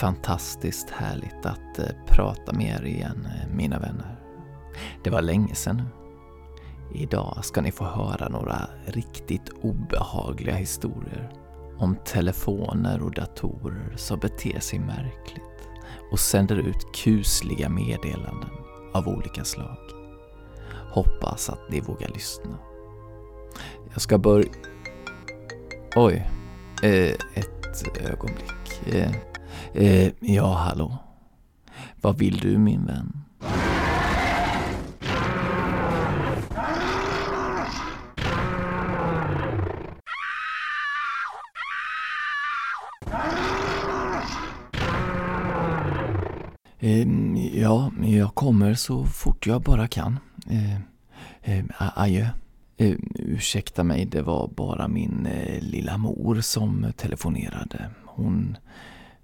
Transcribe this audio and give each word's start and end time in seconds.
Fantastiskt 0.00 0.90
härligt 0.90 1.46
att 1.46 1.78
eh, 1.78 1.86
prata 2.06 2.52
med 2.52 2.80
er 2.80 2.84
igen, 2.84 3.26
eh, 3.26 3.56
mina 3.56 3.78
vänner. 3.78 4.20
Det 5.04 5.10
var 5.10 5.22
länge 5.22 5.54
sedan 5.54 5.76
nu. 5.76 5.84
Idag 7.00 7.38
ska 7.42 7.60
ni 7.60 7.72
få 7.72 7.84
höra 7.84 8.28
några 8.28 8.68
riktigt 8.86 9.48
obehagliga 9.62 10.54
historier 10.54 11.32
om 11.78 11.96
telefoner 12.04 13.02
och 13.02 13.14
datorer 13.14 13.96
som 13.96 14.18
beter 14.18 14.60
sig 14.60 14.78
märkligt 14.78 15.68
och 16.12 16.20
sänder 16.20 16.56
ut 16.56 16.94
kusliga 16.94 17.68
meddelanden 17.68 18.50
av 18.94 19.08
olika 19.08 19.44
slag. 19.44 19.76
Hoppas 20.92 21.50
att 21.50 21.70
ni 21.70 21.80
vågar 21.80 22.08
lyssna. 22.08 22.58
Jag 23.92 24.00
ska 24.00 24.18
börja... 24.18 24.50
Oj. 25.96 26.30
Eh, 26.82 27.14
ett 27.34 28.00
ögonblick. 28.12 28.86
Eh, 28.94 29.10
Eh, 29.72 30.12
ja, 30.20 30.54
hallå. 30.54 30.98
Vad 32.00 32.18
vill 32.18 32.38
du 32.38 32.58
min 32.58 32.86
vän? 32.86 33.12
Ehm, 46.80 47.36
ja, 47.36 47.90
jag 48.04 48.34
kommer 48.34 48.74
så 48.74 49.04
fort 49.04 49.46
jag 49.46 49.62
bara 49.62 49.88
kan. 49.88 50.18
Eh, 50.50 50.74
eh, 51.42 51.64
adjö. 51.78 52.26
Eh, 52.76 52.94
ursäkta 53.14 53.84
mig, 53.84 54.04
det 54.04 54.22
var 54.22 54.48
bara 54.48 54.88
min 54.88 55.26
eh, 55.26 55.62
lilla 55.62 55.96
mor 55.98 56.40
som 56.40 56.92
telefonerade. 56.96 57.90
Hon 58.04 58.56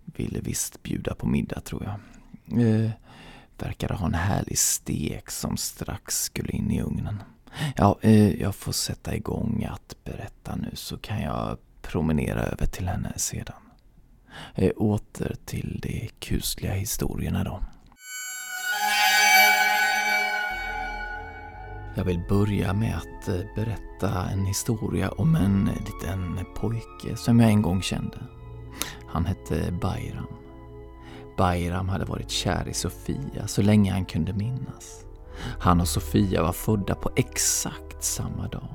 ville 0.05 0.41
visst 0.41 0.83
bjuda 0.83 1.15
på 1.15 1.27
middag 1.27 1.61
tror 1.61 1.85
jag. 1.85 1.99
Eh, 2.61 2.91
verkade 3.59 3.95
ha 3.95 4.07
en 4.07 4.15
härlig 4.15 4.59
stek 4.59 5.31
som 5.31 5.57
strax 5.57 6.23
skulle 6.23 6.53
in 6.53 6.71
i 6.71 6.83
ugnen. 6.83 7.23
Ja, 7.77 7.99
eh, 8.01 8.41
jag 8.41 8.55
får 8.55 8.73
sätta 8.73 9.17
igång 9.17 9.69
att 9.71 9.97
berätta 10.05 10.57
nu 10.57 10.71
så 10.75 10.97
kan 10.97 11.21
jag 11.21 11.59
promenera 11.83 12.43
över 12.43 12.67
till 12.67 12.89
henne 12.89 13.13
sedan. 13.17 13.63
Eh, 14.55 14.71
åter 14.77 15.37
till 15.45 15.81
de 15.83 16.11
kusliga 16.19 16.73
historierna 16.73 17.45
då. 17.45 17.61
Jag 21.95 22.05
vill 22.05 22.23
börja 22.29 22.73
med 22.73 22.97
att 22.97 23.29
eh, 23.29 23.41
berätta 23.57 24.31
en 24.31 24.47
historia 24.47 25.11
om 25.11 25.37
en 25.37 25.65
liten 25.65 26.39
pojke 26.57 27.17
som 27.17 27.41
jag 27.41 27.51
en 27.51 27.63
gång 27.63 27.83
kände. 27.83 28.19
Han 29.13 29.25
hette 29.27 29.73
Bayram. 29.81 30.27
Bayram 31.37 31.89
hade 31.89 32.05
varit 32.05 32.31
kär 32.31 32.69
i 32.69 32.75
Sofia 32.75 33.47
så 33.47 33.63
länge 33.63 33.93
han 33.93 34.05
kunde 34.05 34.33
minnas. 34.33 35.05
Han 35.59 35.81
och 35.81 35.89
Sofia 35.89 36.43
var 36.43 36.53
födda 36.53 36.95
på 36.95 37.11
exakt 37.17 38.05
samma 38.05 38.49
dag 38.49 38.69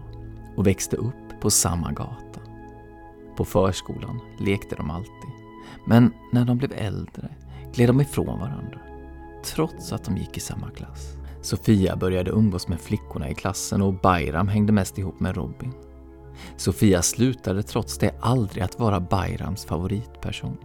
och 0.57 0.67
växte 0.67 0.95
upp 0.95 1.41
på 1.41 1.49
samma 1.49 1.91
gata. 1.91 2.41
På 3.37 3.45
förskolan 3.45 4.19
lekte 4.39 4.75
de 4.75 4.91
alltid, 4.91 5.31
men 5.85 6.13
när 6.31 6.45
de 6.45 6.57
blev 6.57 6.71
äldre 6.75 7.29
gled 7.73 7.89
de 7.89 8.01
ifrån 8.01 8.39
varandra, 8.39 8.79
trots 9.45 9.91
att 9.93 10.03
de 10.03 10.17
gick 10.17 10.37
i 10.37 10.39
samma 10.39 10.69
klass. 10.69 11.13
Sofia 11.41 11.95
började 11.95 12.31
umgås 12.31 12.67
med 12.67 12.81
flickorna 12.81 13.29
i 13.29 13.35
klassen 13.35 13.81
och 13.81 13.93
Bayram 13.93 14.47
hängde 14.47 14.73
mest 14.73 14.97
ihop 14.97 15.19
med 15.19 15.35
Robin. 15.35 15.73
Sofia 16.57 17.01
slutade 17.01 17.63
trots 17.63 17.97
det 17.97 18.15
aldrig 18.19 18.63
att 18.63 18.79
vara 18.79 18.99
Bayrams 18.99 19.65
favoritperson 19.65 20.57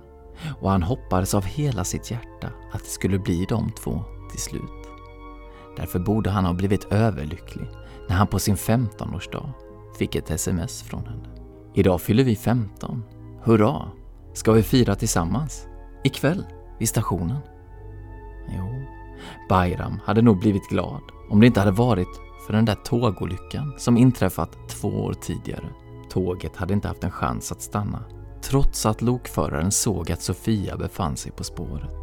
och 0.61 0.71
han 0.71 0.83
hoppades 0.83 1.35
av 1.35 1.45
hela 1.45 1.85
sitt 1.85 2.11
hjärta 2.11 2.51
att 2.73 2.85
det 2.85 2.91
skulle 2.91 3.19
bli 3.19 3.47
de 3.49 3.71
två 3.71 4.05
till 4.31 4.41
slut. 4.41 4.89
Därför 5.77 5.99
borde 5.99 6.31
han 6.31 6.45
ha 6.45 6.53
blivit 6.53 6.85
överlycklig 6.85 7.69
när 8.09 8.17
han 8.17 8.27
på 8.27 8.39
sin 8.39 8.57
15-årsdag 8.57 9.53
fick 9.99 10.15
ett 10.15 10.31
sms 10.31 10.83
från 10.83 11.07
henne. 11.07 11.29
Idag 11.75 12.01
fyller 12.01 12.25
vi 12.25 12.37
15. 12.37 13.05
Hurra! 13.43 13.89
Ska 14.35 14.53
vi 14.53 14.63
fira 14.63 14.95
tillsammans? 14.95 15.67
Ikväll, 16.05 16.47
vid 16.79 16.89
stationen. 16.89 17.39
Jo, 18.49 18.85
Bayram 19.49 20.01
hade 20.05 20.23
nog 20.23 20.39
blivit 20.41 20.69
glad 20.69 21.03
om 21.31 21.41
det 21.41 21.47
inte 21.47 21.61
hade 21.61 21.73
varit 21.73 22.21
för 22.47 22.53
den 22.53 22.65
där 22.65 22.75
tågolyckan 22.75 23.75
som 23.79 23.97
inträffat 23.97 24.69
två 24.69 24.89
år 24.89 25.15
tidigare. 25.15 25.69
Tåget 26.11 26.57
hade 26.57 26.75
inte 26.75 26.89
haft 26.89 27.05
en 27.05 27.11
chans 27.11 27.53
att 27.53 27.63
stanna, 27.63 28.05
trots 28.43 28.87
att 28.87 29.03
lokföraren 29.03 29.73
såg 29.73 30.13
att 30.13 30.23
Sofia 30.23 30.77
befann 30.77 31.17
sig 31.17 31.33
på 31.33 31.45
spåret. 31.45 31.95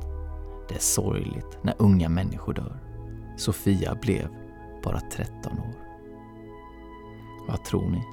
Det 0.69 0.75
är 0.75 0.79
sorgligt 0.79 1.57
när 1.61 1.75
unga 1.77 2.09
människor 2.09 2.53
dör. 2.53 2.79
Sofia 3.37 3.95
blev 3.95 4.27
bara 4.83 4.99
13 4.99 5.59
år. 5.59 5.75
Vad 7.47 7.63
tror 7.63 7.89
ni? 7.89 8.03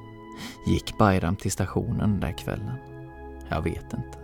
Gick 0.67 0.97
Bayram 0.97 1.35
till 1.35 1.51
stationen 1.51 2.11
den 2.11 2.19
där 2.19 2.37
kvällen? 2.37 2.77
Jag 3.49 3.61
vet 3.61 3.93
inte. 3.93 4.17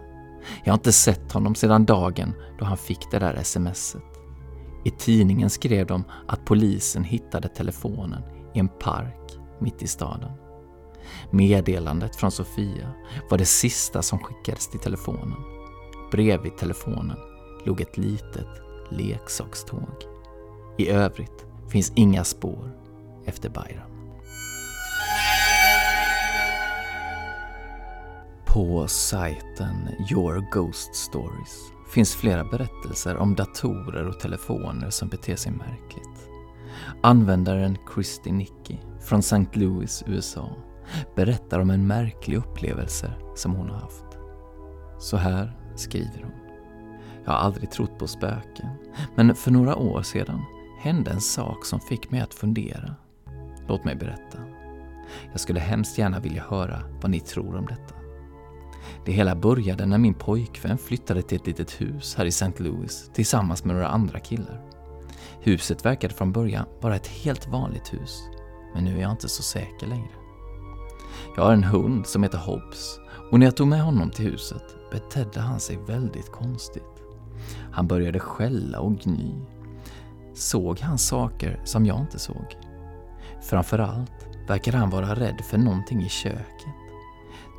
Jag 0.63 0.73
har 0.73 0.77
inte 0.77 0.91
sett 0.91 1.31
honom 1.31 1.55
sedan 1.55 1.85
dagen 1.85 2.33
då 2.59 2.65
han 2.65 2.77
fick 2.77 3.11
det 3.11 3.19
där 3.19 3.43
smset. 3.43 4.12
I 4.83 4.89
tidningen 4.89 5.49
skrev 5.49 5.87
de 5.87 6.03
att 6.27 6.45
polisen 6.45 7.03
hittade 7.03 7.47
telefonen 7.47 8.23
i 8.53 8.59
en 8.59 8.69
park 8.69 9.37
mitt 9.59 9.81
i 9.81 9.87
staden. 9.87 10.31
Meddelandet 11.31 12.15
från 12.15 12.31
Sofia 12.31 12.93
var 13.29 13.37
det 13.37 13.45
sista 13.45 14.01
som 14.01 14.19
skickades 14.19 14.67
till 14.67 14.79
telefonen. 14.79 15.37
Bredvid 16.11 16.57
telefonen 16.57 17.17
låg 17.65 17.81
ett 17.81 17.97
litet 17.97 18.47
leksakståg. 18.89 20.03
I 20.77 20.89
övrigt 20.89 21.45
finns 21.69 21.91
inga 21.95 22.23
spår 22.23 22.71
efter 23.25 23.49
Bayram. 23.49 23.89
På 28.45 28.87
sajten 28.87 29.89
Your 30.11 30.45
Ghost 30.51 30.95
Stories 30.95 31.72
finns 31.93 32.15
flera 32.15 32.43
berättelser 32.43 33.17
om 33.17 33.35
datorer 33.35 34.07
och 34.07 34.19
telefoner 34.19 34.89
som 34.89 35.07
beter 35.07 35.35
sig 35.35 35.51
märkligt. 35.51 36.29
Användaren 37.03 37.77
Christy 37.93 38.31
Nicky 38.31 38.77
från 39.01 39.19
St. 39.19 39.45
Louis, 39.53 40.03
USA 40.07 40.49
berättar 41.15 41.59
om 41.59 41.69
en 41.69 41.87
märklig 41.87 42.37
upplevelse 42.37 43.13
som 43.35 43.55
hon 43.55 43.69
har 43.69 43.79
haft. 43.79 44.05
Så 44.99 45.17
här 45.17 45.57
skriver 45.75 46.23
hon. 46.23 46.33
Jag 47.25 47.31
har 47.31 47.39
aldrig 47.39 47.71
trott 47.71 47.99
på 47.99 48.07
spöken, 48.07 48.69
men 49.15 49.35
för 49.35 49.51
några 49.51 49.75
år 49.75 50.01
sedan 50.01 50.41
hände 50.79 51.11
en 51.11 51.21
sak 51.21 51.65
som 51.65 51.79
fick 51.79 52.11
mig 52.11 52.21
att 52.21 52.33
fundera. 52.33 52.95
Låt 53.67 53.83
mig 53.83 53.95
berätta. 53.95 54.37
Jag 55.31 55.39
skulle 55.39 55.59
hemskt 55.59 55.97
gärna 55.97 56.19
vilja 56.19 56.43
höra 56.43 56.83
vad 57.01 57.11
ni 57.11 57.19
tror 57.19 57.55
om 57.55 57.65
detta. 57.65 58.02
Det 59.05 59.11
hela 59.11 59.35
började 59.35 59.85
när 59.85 59.97
min 59.97 60.13
pojkvän 60.13 60.77
flyttade 60.77 61.21
till 61.21 61.37
ett 61.37 61.47
litet 61.47 61.81
hus 61.81 62.15
här 62.15 62.25
i 62.25 62.27
St. 62.27 62.51
Louis 62.57 63.11
tillsammans 63.13 63.63
med 63.63 63.75
några 63.75 63.87
andra 63.87 64.19
killar. 64.19 64.61
Huset 65.41 65.85
verkade 65.85 66.13
från 66.13 66.31
början 66.31 66.65
vara 66.81 66.95
ett 66.95 67.07
helt 67.07 67.47
vanligt 67.47 67.93
hus, 67.93 68.19
men 68.73 68.83
nu 68.83 68.97
är 68.97 69.01
jag 69.01 69.11
inte 69.11 69.29
så 69.29 69.43
säker 69.43 69.87
längre. 69.87 70.11
Jag 71.35 71.43
har 71.43 71.53
en 71.53 71.63
hund 71.63 72.07
som 72.07 72.23
heter 72.23 72.37
Hobbs 72.37 72.99
och 73.31 73.39
när 73.39 73.45
jag 73.45 73.55
tog 73.55 73.67
med 73.67 73.83
honom 73.83 74.09
till 74.09 74.25
huset 74.25 74.63
betedde 74.91 75.39
han 75.39 75.59
sig 75.59 75.77
väldigt 75.87 76.31
konstigt. 76.31 77.03
Han 77.71 77.87
började 77.87 78.19
skälla 78.19 78.79
och 78.79 78.99
gny. 78.99 79.31
Såg 80.33 80.79
han 80.79 80.97
saker 80.97 81.61
som 81.63 81.85
jag 81.85 81.99
inte 81.99 82.19
såg? 82.19 82.57
Framförallt 83.41 84.27
verkade 84.47 84.77
han 84.77 84.89
vara 84.89 85.15
rädd 85.15 85.41
för 85.49 85.57
någonting 85.57 86.01
i 86.01 86.09
köket. 86.09 86.82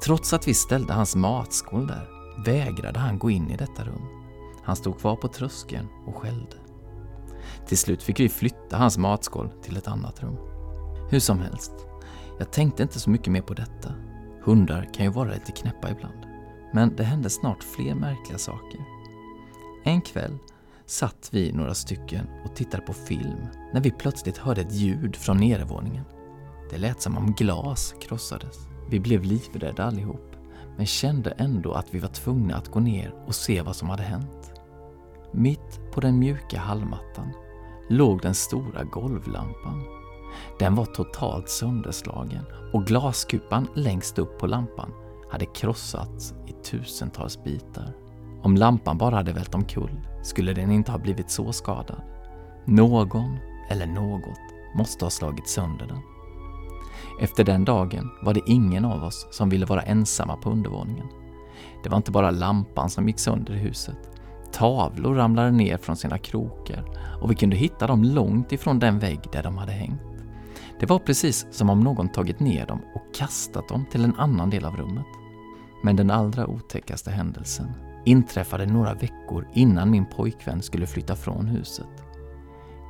Trots 0.02 0.32
att 0.32 0.48
vi 0.48 0.54
ställde 0.54 0.92
hans 0.92 1.16
matskål 1.16 1.86
där 1.86 2.08
vägrade 2.44 2.98
han 2.98 3.18
gå 3.18 3.30
in 3.30 3.50
i 3.50 3.56
detta 3.56 3.84
rum. 3.84 4.02
Han 4.64 4.76
stod 4.76 4.98
kvar 4.98 5.16
på 5.16 5.28
tröskeln 5.28 5.88
och 6.06 6.16
skällde. 6.16 6.56
Till 7.66 7.78
slut 7.78 8.02
fick 8.02 8.20
vi 8.20 8.28
flytta 8.28 8.76
hans 8.76 8.98
matskål 8.98 9.50
till 9.62 9.76
ett 9.76 9.88
annat 9.88 10.22
rum. 10.22 10.36
Hur 11.10 11.20
som 11.20 11.38
helst, 11.38 11.72
jag 12.38 12.52
tänkte 12.52 12.82
inte 12.82 13.00
så 13.00 13.10
mycket 13.10 13.32
mer 13.32 13.42
på 13.42 13.54
detta. 13.54 13.94
Hundar 14.42 14.88
kan 14.94 15.04
ju 15.04 15.12
vara 15.12 15.32
lite 15.32 15.52
knäppa 15.52 15.90
ibland. 15.90 16.26
Men 16.72 16.96
det 16.96 17.04
hände 17.04 17.30
snart 17.30 17.62
fler 17.62 17.94
märkliga 17.94 18.38
saker. 18.38 18.80
En 19.84 20.00
kväll 20.00 20.38
satt 20.86 21.28
vi 21.32 21.52
några 21.52 21.74
stycken 21.74 22.26
och 22.44 22.56
tittade 22.56 22.82
på 22.82 22.92
film 22.92 23.46
när 23.72 23.80
vi 23.80 23.90
plötsligt 23.90 24.38
hörde 24.38 24.60
ett 24.60 24.72
ljud 24.72 25.16
från 25.16 25.36
nedervåningen. 25.36 26.04
Det 26.70 26.78
lät 26.78 27.02
som 27.02 27.18
om 27.18 27.32
glas 27.32 27.94
krossades. 28.00 28.73
Vi 28.90 29.00
blev 29.00 29.22
livrädda 29.22 29.84
allihop, 29.84 30.36
men 30.76 30.86
kände 30.86 31.30
ändå 31.30 31.72
att 31.72 31.94
vi 31.94 31.98
var 31.98 32.08
tvungna 32.08 32.56
att 32.56 32.68
gå 32.68 32.80
ner 32.80 33.14
och 33.26 33.34
se 33.34 33.62
vad 33.62 33.76
som 33.76 33.88
hade 33.88 34.02
hänt. 34.02 34.52
Mitt 35.32 35.80
på 35.92 36.00
den 36.00 36.18
mjuka 36.18 36.58
hallmattan 36.58 37.32
låg 37.88 38.20
den 38.20 38.34
stora 38.34 38.84
golvlampan. 38.84 39.84
Den 40.58 40.74
var 40.74 40.84
totalt 40.84 41.48
sönderslagen 41.48 42.44
och 42.72 42.86
glaskupan 42.86 43.68
längst 43.74 44.18
upp 44.18 44.38
på 44.38 44.46
lampan 44.46 44.90
hade 45.30 45.46
krossats 45.46 46.34
i 46.46 46.52
tusentals 46.52 47.44
bitar. 47.44 47.92
Om 48.42 48.56
lampan 48.56 48.98
bara 48.98 49.16
hade 49.16 49.32
vält 49.32 49.54
omkull 49.54 50.00
skulle 50.22 50.52
den 50.52 50.70
inte 50.70 50.92
ha 50.92 50.98
blivit 50.98 51.30
så 51.30 51.52
skadad. 51.52 52.02
Någon 52.64 53.38
eller 53.70 53.86
något 53.86 54.40
måste 54.76 55.04
ha 55.04 55.10
slagit 55.10 55.48
sönder 55.48 55.86
den. 55.86 56.13
Efter 57.20 57.44
den 57.44 57.64
dagen 57.64 58.10
var 58.22 58.34
det 58.34 58.40
ingen 58.46 58.84
av 58.84 59.04
oss 59.04 59.26
som 59.30 59.48
ville 59.48 59.66
vara 59.66 59.82
ensamma 59.82 60.36
på 60.36 60.50
undervåningen. 60.50 61.06
Det 61.82 61.88
var 61.88 61.96
inte 61.96 62.10
bara 62.10 62.30
lampan 62.30 62.90
som 62.90 63.06
gick 63.08 63.18
sönder 63.18 63.54
i 63.54 63.58
huset. 63.58 63.98
Tavlor 64.52 65.14
ramlade 65.14 65.50
ner 65.50 65.76
från 65.76 65.96
sina 65.96 66.18
krokar 66.18 66.84
och 67.22 67.30
vi 67.30 67.34
kunde 67.34 67.56
hitta 67.56 67.86
dem 67.86 68.04
långt 68.04 68.52
ifrån 68.52 68.78
den 68.78 68.98
vägg 68.98 69.20
där 69.32 69.42
de 69.42 69.58
hade 69.58 69.72
hängt. 69.72 70.00
Det 70.80 70.86
var 70.86 70.98
precis 70.98 71.46
som 71.50 71.70
om 71.70 71.80
någon 71.80 72.08
tagit 72.08 72.40
ner 72.40 72.66
dem 72.66 72.80
och 72.94 73.14
kastat 73.14 73.68
dem 73.68 73.84
till 73.90 74.04
en 74.04 74.14
annan 74.14 74.50
del 74.50 74.64
av 74.64 74.76
rummet. 74.76 75.06
Men 75.82 75.96
den 75.96 76.10
allra 76.10 76.46
otäckaste 76.46 77.10
händelsen 77.10 77.72
inträffade 78.04 78.66
några 78.66 78.94
veckor 78.94 79.48
innan 79.54 79.90
min 79.90 80.06
pojkvän 80.06 80.62
skulle 80.62 80.86
flytta 80.86 81.16
från 81.16 81.46
huset. 81.46 82.04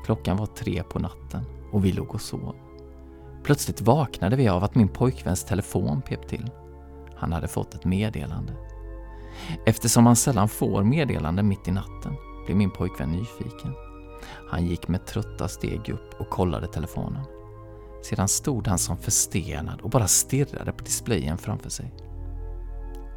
Klockan 0.04 0.36
var 0.36 0.46
tre 0.46 0.82
på 0.82 0.98
natten 0.98 1.44
och 1.72 1.84
vi 1.84 1.92
låg 1.92 2.14
och 2.14 2.20
sov. 2.20 2.63
Plötsligt 3.44 3.80
vaknade 3.80 4.36
vi 4.36 4.48
av 4.48 4.64
att 4.64 4.74
min 4.74 4.88
pojkväns 4.88 5.44
telefon 5.44 6.02
pep 6.02 6.28
till. 6.28 6.50
Han 7.16 7.32
hade 7.32 7.48
fått 7.48 7.74
ett 7.74 7.84
meddelande. 7.84 8.52
Eftersom 9.66 10.06
han 10.06 10.16
sällan 10.16 10.48
får 10.48 10.84
meddelanden 10.84 11.48
mitt 11.48 11.68
i 11.68 11.70
natten 11.70 12.16
blev 12.44 12.56
min 12.56 12.70
pojkvän 12.70 13.12
nyfiken. 13.12 13.74
Han 14.50 14.66
gick 14.66 14.88
med 14.88 15.06
trötta 15.06 15.48
steg 15.48 15.88
upp 15.88 16.20
och 16.20 16.30
kollade 16.30 16.66
telefonen. 16.66 17.24
Sedan 18.02 18.28
stod 18.28 18.66
han 18.66 18.78
som 18.78 18.96
förstenad 18.96 19.80
och 19.80 19.90
bara 19.90 20.06
stirrade 20.06 20.72
på 20.72 20.84
displayen 20.84 21.38
framför 21.38 21.70
sig. 21.70 21.94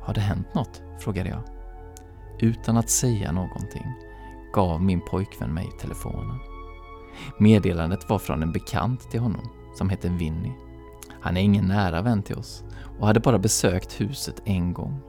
Har 0.02 0.14
det 0.14 0.22
hänt 0.22 0.54
något? 0.54 0.82
frågade 1.00 1.30
jag. 1.30 1.44
Utan 2.40 2.78
att 2.78 2.90
säga 2.90 3.32
någonting 3.32 3.94
gav 4.54 4.82
min 4.82 5.02
pojkvän 5.02 5.54
mig 5.54 5.70
telefonen. 5.80 6.40
Meddelandet 7.40 8.10
var 8.10 8.20
från 8.20 8.44
en 8.44 8.52
bekant 8.52 9.12
till 9.12 9.20
honom 9.20 9.57
som 9.78 9.90
heter 9.90 10.10
Vinny. 10.10 10.52
Han 11.22 11.38
är 11.38 11.42
ingen 11.42 11.68
nära 11.68 12.02
vän 12.02 12.24
till 12.24 12.36
oss 12.36 12.64
och 13.00 13.08
hade 13.08 13.20
bara 13.20 13.40
besökt 13.40 14.02
huset 14.02 14.42
en 14.46 14.74
gång. 14.74 15.00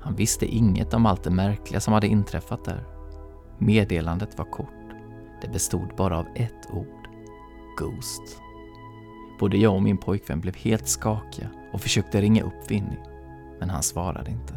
Han 0.00 0.14
visste 0.14 0.46
inget 0.46 0.94
om 0.94 1.06
allt 1.06 1.24
det 1.24 1.30
märkliga 1.30 1.80
som 1.80 1.94
hade 1.94 2.06
inträffat 2.06 2.64
där. 2.64 2.84
Meddelandet 3.58 4.38
var 4.38 4.44
kort. 4.44 4.68
Det 5.42 5.48
bestod 5.48 5.88
bara 5.96 6.18
av 6.18 6.26
ett 6.34 6.70
ord. 6.72 7.08
Ghost. 7.78 8.40
Både 9.40 9.56
jag 9.56 9.74
och 9.74 9.82
min 9.82 9.98
pojkvän 9.98 10.40
blev 10.40 10.56
helt 10.56 10.88
skakiga 10.88 11.48
och 11.72 11.80
försökte 11.80 12.20
ringa 12.20 12.42
upp 12.42 12.70
Vinny, 12.70 12.96
men 13.60 13.70
han 13.70 13.82
svarade 13.82 14.30
inte. 14.30 14.54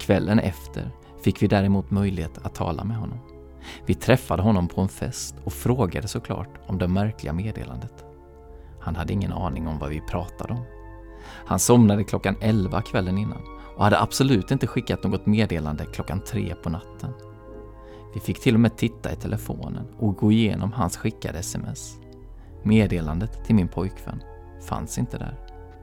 Kvällen 0.00 0.38
efter 0.38 0.90
fick 1.24 1.42
vi 1.42 1.46
däremot 1.46 1.90
möjlighet 1.90 2.38
att 2.38 2.54
tala 2.54 2.84
med 2.84 2.96
honom. 2.96 3.18
Vi 3.86 3.94
träffade 3.94 4.42
honom 4.42 4.68
på 4.68 4.80
en 4.80 4.88
fest 4.88 5.34
och 5.44 5.52
frågade 5.52 6.08
såklart 6.08 6.58
om 6.66 6.78
det 6.78 6.88
märkliga 6.88 7.32
meddelandet. 7.32 8.04
Han 8.80 8.96
hade 8.96 9.12
ingen 9.12 9.32
aning 9.32 9.66
om 9.66 9.78
vad 9.78 9.90
vi 9.90 10.00
pratade 10.00 10.54
om. 10.54 10.64
Han 11.46 11.58
somnade 11.58 12.04
klockan 12.04 12.36
11 12.40 12.82
kvällen 12.82 13.18
innan 13.18 13.42
och 13.76 13.84
hade 13.84 14.00
absolut 14.00 14.50
inte 14.50 14.66
skickat 14.66 15.02
något 15.02 15.26
meddelande 15.26 15.84
klockan 15.84 16.20
tre 16.20 16.54
på 16.62 16.70
natten. 16.70 17.12
Vi 18.14 18.20
fick 18.20 18.40
till 18.40 18.54
och 18.54 18.60
med 18.60 18.76
titta 18.76 19.12
i 19.12 19.16
telefonen 19.16 19.86
och 19.98 20.16
gå 20.16 20.32
igenom 20.32 20.72
hans 20.72 20.96
skickade 20.96 21.38
sms. 21.38 21.98
Meddelandet 22.62 23.44
till 23.44 23.54
min 23.54 23.68
pojkvän 23.68 24.22
fanns 24.68 24.98
inte 24.98 25.18
där. 25.18 25.38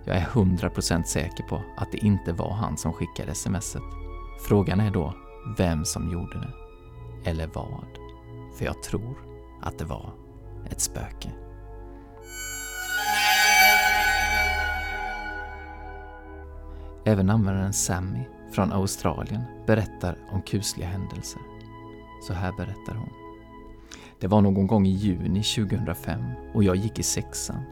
Jag 0.05 0.15
är 0.15 0.25
100% 0.25 1.03
säker 1.03 1.43
på 1.43 1.61
att 1.77 1.91
det 1.91 1.97
inte 1.97 2.33
var 2.33 2.51
han 2.51 2.77
som 2.77 2.93
skickade 2.93 3.35
smset. 3.35 3.81
Frågan 4.47 4.79
är 4.79 4.91
då 4.91 5.13
vem 5.57 5.85
som 5.85 6.11
gjorde 6.11 6.39
det. 6.39 6.53
Eller 7.29 7.49
vad. 7.53 7.87
För 8.57 8.65
jag 8.65 8.83
tror 8.83 9.17
att 9.61 9.77
det 9.77 9.85
var 9.85 10.13
ett 10.69 10.81
spöke. 10.81 11.31
Även 17.07 17.29
användaren 17.29 17.73
Sammy 17.73 18.19
från 18.51 18.73
Australien 18.73 19.41
berättar 19.65 20.17
om 20.31 20.41
kusliga 20.41 20.87
händelser. 20.87 21.41
Så 22.27 22.33
här 22.33 22.51
berättar 22.57 22.95
hon. 22.95 23.09
Det 24.19 24.27
var 24.27 24.41
någon 24.41 24.67
gång 24.67 24.87
i 24.87 24.91
juni 24.91 25.43
2005 25.43 26.23
och 26.53 26.63
jag 26.63 26.75
gick 26.75 26.99
i 26.99 27.03
sexan. 27.03 27.63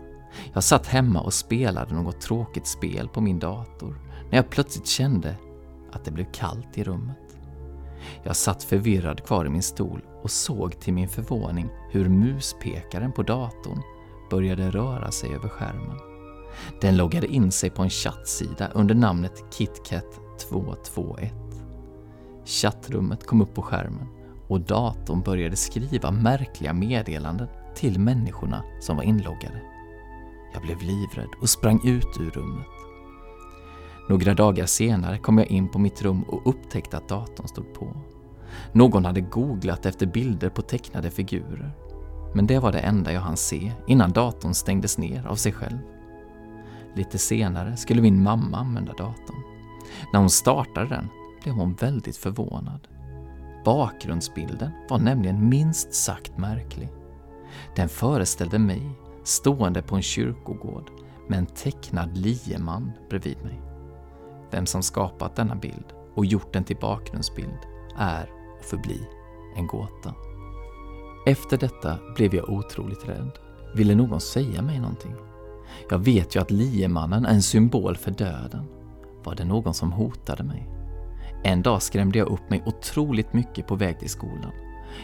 Jag 0.53 0.63
satt 0.63 0.87
hemma 0.87 1.21
och 1.21 1.33
spelade 1.33 1.93
något 1.93 2.21
tråkigt 2.21 2.67
spel 2.67 3.09
på 3.09 3.21
min 3.21 3.39
dator 3.39 3.95
när 4.29 4.37
jag 4.37 4.49
plötsligt 4.49 4.87
kände 4.87 5.35
att 5.91 6.05
det 6.05 6.11
blev 6.11 6.31
kallt 6.31 6.77
i 6.77 6.83
rummet. 6.83 7.37
Jag 8.23 8.35
satt 8.35 8.63
förvirrad 8.63 9.25
kvar 9.25 9.45
i 9.45 9.49
min 9.49 9.63
stol 9.63 10.01
och 10.21 10.31
såg 10.31 10.79
till 10.79 10.93
min 10.93 11.09
förvåning 11.09 11.69
hur 11.91 12.09
muspekaren 12.09 13.11
på 13.11 13.23
datorn 13.23 13.81
började 14.29 14.71
röra 14.71 15.11
sig 15.11 15.35
över 15.35 15.49
skärmen. 15.49 16.14
Den 16.81 16.97
loggade 16.97 17.27
in 17.27 17.51
sig 17.51 17.69
på 17.69 17.83
en 17.83 17.89
chattsida 17.89 18.69
under 18.73 18.95
namnet 18.95 19.43
KitKat221. 19.51 21.29
Chattrummet 22.45 23.25
kom 23.25 23.41
upp 23.41 23.53
på 23.53 23.61
skärmen 23.61 24.07
och 24.47 24.61
datorn 24.61 25.21
började 25.21 25.55
skriva 25.55 26.11
märkliga 26.11 26.73
meddelanden 26.73 27.47
till 27.75 27.99
människorna 27.99 28.63
som 28.81 28.95
var 28.97 29.03
inloggade. 29.03 29.61
Jag 30.53 30.61
blev 30.61 30.81
livrädd 30.81 31.29
och 31.41 31.49
sprang 31.49 31.79
ut 31.83 32.19
ur 32.19 32.31
rummet. 32.31 32.67
Några 34.09 34.33
dagar 34.33 34.65
senare 34.65 35.17
kom 35.17 35.37
jag 35.37 35.47
in 35.47 35.69
på 35.69 35.79
mitt 35.79 36.01
rum 36.01 36.23
och 36.23 36.49
upptäckte 36.49 36.97
att 36.97 37.09
datorn 37.09 37.47
stod 37.47 37.73
på. 37.73 37.87
Någon 38.71 39.05
hade 39.05 39.21
googlat 39.21 39.85
efter 39.85 40.05
bilder 40.05 40.49
på 40.49 40.61
tecknade 40.61 41.11
figurer. 41.11 41.71
Men 42.33 42.47
det 42.47 42.59
var 42.59 42.71
det 42.71 42.79
enda 42.79 43.13
jag 43.13 43.21
hann 43.21 43.37
se 43.37 43.71
innan 43.87 44.11
datorn 44.11 44.53
stängdes 44.53 44.97
ner 44.97 45.27
av 45.27 45.35
sig 45.35 45.51
själv. 45.51 45.77
Lite 46.95 47.17
senare 47.17 47.77
skulle 47.77 48.01
min 48.01 48.23
mamma 48.23 48.57
använda 48.57 48.91
datorn. 48.91 49.43
När 50.13 50.19
hon 50.19 50.29
startade 50.29 50.87
den 50.87 51.07
blev 51.43 51.55
hon 51.55 51.73
väldigt 51.73 52.17
förvånad. 52.17 52.87
Bakgrundsbilden 53.65 54.71
var 54.89 54.99
nämligen 54.99 55.49
minst 55.49 55.93
sagt 55.93 56.37
märklig. 56.37 56.89
Den 57.75 57.89
föreställde 57.89 58.59
mig 58.59 58.89
stående 59.23 59.81
på 59.81 59.95
en 59.95 60.01
kyrkogård 60.01 60.89
med 61.29 61.39
en 61.39 61.45
tecknad 61.45 62.17
lieman 62.17 62.91
bredvid 63.09 63.43
mig. 63.43 63.61
Vem 64.51 64.65
som 64.65 64.83
skapat 64.83 65.35
denna 65.35 65.55
bild 65.55 65.85
och 66.15 66.25
gjort 66.25 66.53
den 66.53 66.63
till 66.63 66.77
bakgrundsbild 66.81 67.59
är 67.97 68.29
och 68.59 68.65
förblir 68.65 69.09
en 69.55 69.67
gåta. 69.67 70.13
Efter 71.25 71.57
detta 71.57 71.99
blev 72.15 72.35
jag 72.35 72.49
otroligt 72.49 73.09
rädd. 73.09 73.31
Ville 73.75 73.95
någon 73.95 74.21
säga 74.21 74.61
mig 74.61 74.79
någonting? 74.79 75.15
Jag 75.89 75.99
vet 75.99 76.35
ju 76.35 76.39
att 76.39 76.51
liemannen 76.51 77.25
är 77.25 77.33
en 77.33 77.41
symbol 77.41 77.95
för 77.95 78.11
döden. 78.11 78.65
Var 79.23 79.35
det 79.35 79.45
någon 79.45 79.73
som 79.73 79.91
hotade 79.91 80.43
mig? 80.43 80.69
En 81.43 81.61
dag 81.61 81.81
skrämde 81.81 82.19
jag 82.19 82.27
upp 82.27 82.49
mig 82.49 82.63
otroligt 82.65 83.33
mycket 83.33 83.67
på 83.67 83.75
väg 83.75 83.99
till 83.99 84.09
skolan. 84.09 84.51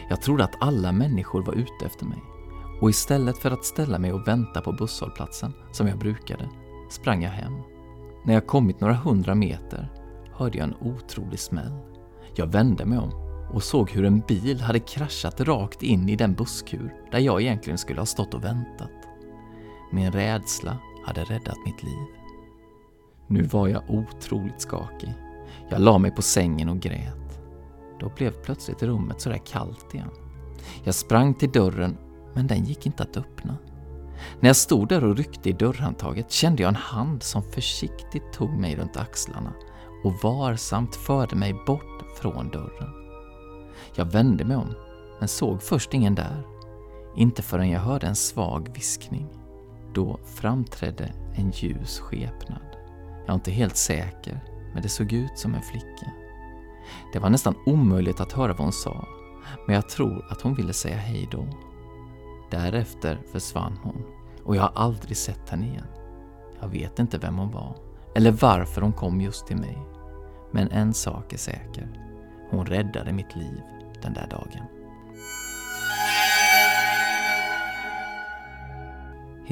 Jag 0.08 0.22
trodde 0.22 0.44
att 0.44 0.62
alla 0.62 0.92
människor 0.92 1.42
var 1.42 1.54
ute 1.54 1.86
efter 1.86 2.06
mig. 2.06 2.18
Och 2.80 2.90
istället 2.90 3.38
för 3.38 3.50
att 3.50 3.64
ställa 3.64 3.98
mig 3.98 4.12
och 4.12 4.28
vänta 4.28 4.60
på 4.60 4.72
busshållplatsen, 4.72 5.52
som 5.72 5.88
jag 5.88 5.98
brukade, 5.98 6.48
sprang 6.90 7.22
jag 7.22 7.30
hem. 7.30 7.52
När 8.24 8.34
jag 8.34 8.46
kommit 8.46 8.80
några 8.80 8.94
hundra 8.94 9.34
meter 9.34 9.92
hörde 10.32 10.58
jag 10.58 10.68
en 10.68 10.88
otrolig 10.94 11.38
smäll. 11.38 11.78
Jag 12.34 12.46
vände 12.46 12.84
mig 12.84 12.98
om 12.98 13.10
och 13.52 13.62
såg 13.62 13.90
hur 13.90 14.04
en 14.04 14.20
bil 14.20 14.60
hade 14.60 14.78
kraschat 14.78 15.40
rakt 15.40 15.82
in 15.82 16.08
i 16.08 16.16
den 16.16 16.34
busskur 16.34 16.94
där 17.10 17.18
jag 17.18 17.42
egentligen 17.42 17.78
skulle 17.78 18.00
ha 18.00 18.06
stått 18.06 18.34
och 18.34 18.44
väntat. 18.44 19.01
Min 19.92 20.12
rädsla 20.12 20.76
hade 21.04 21.24
räddat 21.24 21.58
mitt 21.64 21.82
liv. 21.82 22.06
Nu 23.26 23.42
var 23.42 23.68
jag 23.68 23.82
otroligt 23.88 24.60
skakig. 24.60 25.14
Jag 25.70 25.80
la 25.80 25.98
mig 25.98 26.10
på 26.10 26.22
sängen 26.22 26.68
och 26.68 26.80
grät. 26.80 27.40
Då 28.00 28.12
blev 28.16 28.30
plötsligt 28.30 28.82
rummet 28.82 29.20
sådär 29.20 29.40
kallt 29.46 29.94
igen. 29.94 30.10
Jag 30.84 30.94
sprang 30.94 31.34
till 31.34 31.52
dörren, 31.52 31.98
men 32.34 32.46
den 32.46 32.64
gick 32.64 32.86
inte 32.86 33.02
att 33.02 33.16
öppna. 33.16 33.56
När 34.40 34.48
jag 34.48 34.56
stod 34.56 34.88
där 34.88 35.04
och 35.04 35.16
ryckte 35.16 35.48
i 35.48 35.52
dörrhandtaget 35.52 36.30
kände 36.30 36.62
jag 36.62 36.68
en 36.68 36.74
hand 36.74 37.22
som 37.22 37.42
försiktigt 37.42 38.32
tog 38.32 38.50
mig 38.50 38.76
runt 38.76 38.96
axlarna 38.96 39.52
och 40.04 40.14
varsamt 40.22 40.96
förde 40.96 41.36
mig 41.36 41.54
bort 41.66 42.02
från 42.20 42.50
dörren. 42.50 42.90
Jag 43.94 44.04
vände 44.04 44.44
mig 44.44 44.56
om, 44.56 44.74
men 45.18 45.28
såg 45.28 45.62
först 45.62 45.94
ingen 45.94 46.14
där. 46.14 46.46
Inte 47.16 47.42
förrän 47.42 47.70
jag 47.70 47.80
hörde 47.80 48.06
en 48.06 48.16
svag 48.16 48.70
viskning. 48.74 49.41
Då 49.94 50.20
framträdde 50.24 51.12
en 51.34 51.50
ljus 51.50 52.00
skepnad. 52.00 52.76
Jag 53.26 53.28
är 53.28 53.34
inte 53.34 53.50
helt 53.50 53.76
säker, 53.76 54.40
men 54.72 54.82
det 54.82 54.88
såg 54.88 55.12
ut 55.12 55.38
som 55.38 55.54
en 55.54 55.62
flicka. 55.62 56.12
Det 57.12 57.18
var 57.18 57.30
nästan 57.30 57.54
omöjligt 57.66 58.20
att 58.20 58.32
höra 58.32 58.52
vad 58.52 58.60
hon 58.60 58.72
sa, 58.72 59.08
men 59.66 59.74
jag 59.74 59.88
tror 59.88 60.26
att 60.30 60.40
hon 60.40 60.54
ville 60.54 60.72
säga 60.72 60.96
hej 60.96 61.28
då. 61.30 61.46
Därefter 62.50 63.18
försvann 63.32 63.78
hon 63.82 64.04
och 64.44 64.56
jag 64.56 64.62
har 64.62 64.72
aldrig 64.74 65.16
sett 65.16 65.50
henne 65.50 65.66
igen. 65.66 65.86
Jag 66.60 66.68
vet 66.68 66.98
inte 66.98 67.18
vem 67.18 67.38
hon 67.38 67.50
var 67.50 67.76
eller 68.14 68.30
varför 68.30 68.80
hon 68.80 68.92
kom 68.92 69.20
just 69.20 69.46
till 69.46 69.56
mig. 69.56 69.78
Men 70.50 70.70
en 70.70 70.94
sak 70.94 71.32
är 71.32 71.38
säker. 71.38 71.88
Hon 72.50 72.66
räddade 72.66 73.12
mitt 73.12 73.36
liv 73.36 73.60
den 74.02 74.12
där 74.12 74.26
dagen. 74.30 74.66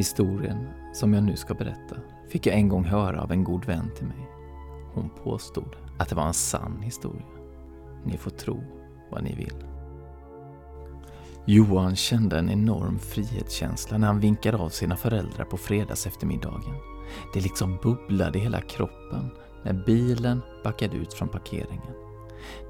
Historien 0.00 0.69
som 0.92 1.14
jag 1.14 1.23
nu 1.23 1.37
ska 1.37 1.54
berätta 1.54 1.97
fick 2.28 2.47
jag 2.47 2.57
en 2.57 2.69
gång 2.69 2.85
höra 2.85 3.23
av 3.23 3.33
en 3.33 3.45
god 3.45 3.64
vän 3.64 3.90
till 3.97 4.07
mig. 4.07 4.28
Hon 4.95 5.11
påstod 5.25 5.76
att 5.99 6.09
det 6.09 6.14
var 6.14 6.26
en 6.26 6.35
sann 6.35 6.83
historia. 6.83 7.26
Ni 8.04 8.16
får 8.16 8.30
tro 8.30 8.62
vad 9.11 9.23
ni 9.23 9.35
vill. 9.35 9.64
Johan 11.47 11.97
kände 11.97 12.38
en 12.38 12.50
enorm 12.50 12.99
frihetskänsla 12.99 13.99
när 13.99 14.07
han 14.07 14.21
vinkade 14.21 14.57
av 14.57 14.69
sina 14.69 14.97
föräldrar 14.97 15.45
på 15.45 15.57
fredags 15.57 16.07
eftermiddagen. 16.07 16.75
Det 17.35 17.40
liksom 17.40 17.78
bubblade 17.83 18.38
i 18.38 18.42
hela 18.42 18.61
kroppen 18.61 19.30
när 19.64 19.85
bilen 19.87 20.40
backade 20.64 20.97
ut 20.97 21.14
från 21.14 21.28
parkeringen. 21.28 21.95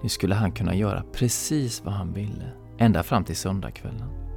Nu 0.03 0.09
skulle 0.09 0.35
han 0.35 0.53
kunna 0.53 0.75
göra 0.75 1.05
precis 1.13 1.85
vad 1.85 1.95
han 1.95 2.13
ville, 2.13 2.53
ända 2.79 3.03
fram 3.03 3.25
till 3.25 3.37
söndagskvällen. 3.37 4.30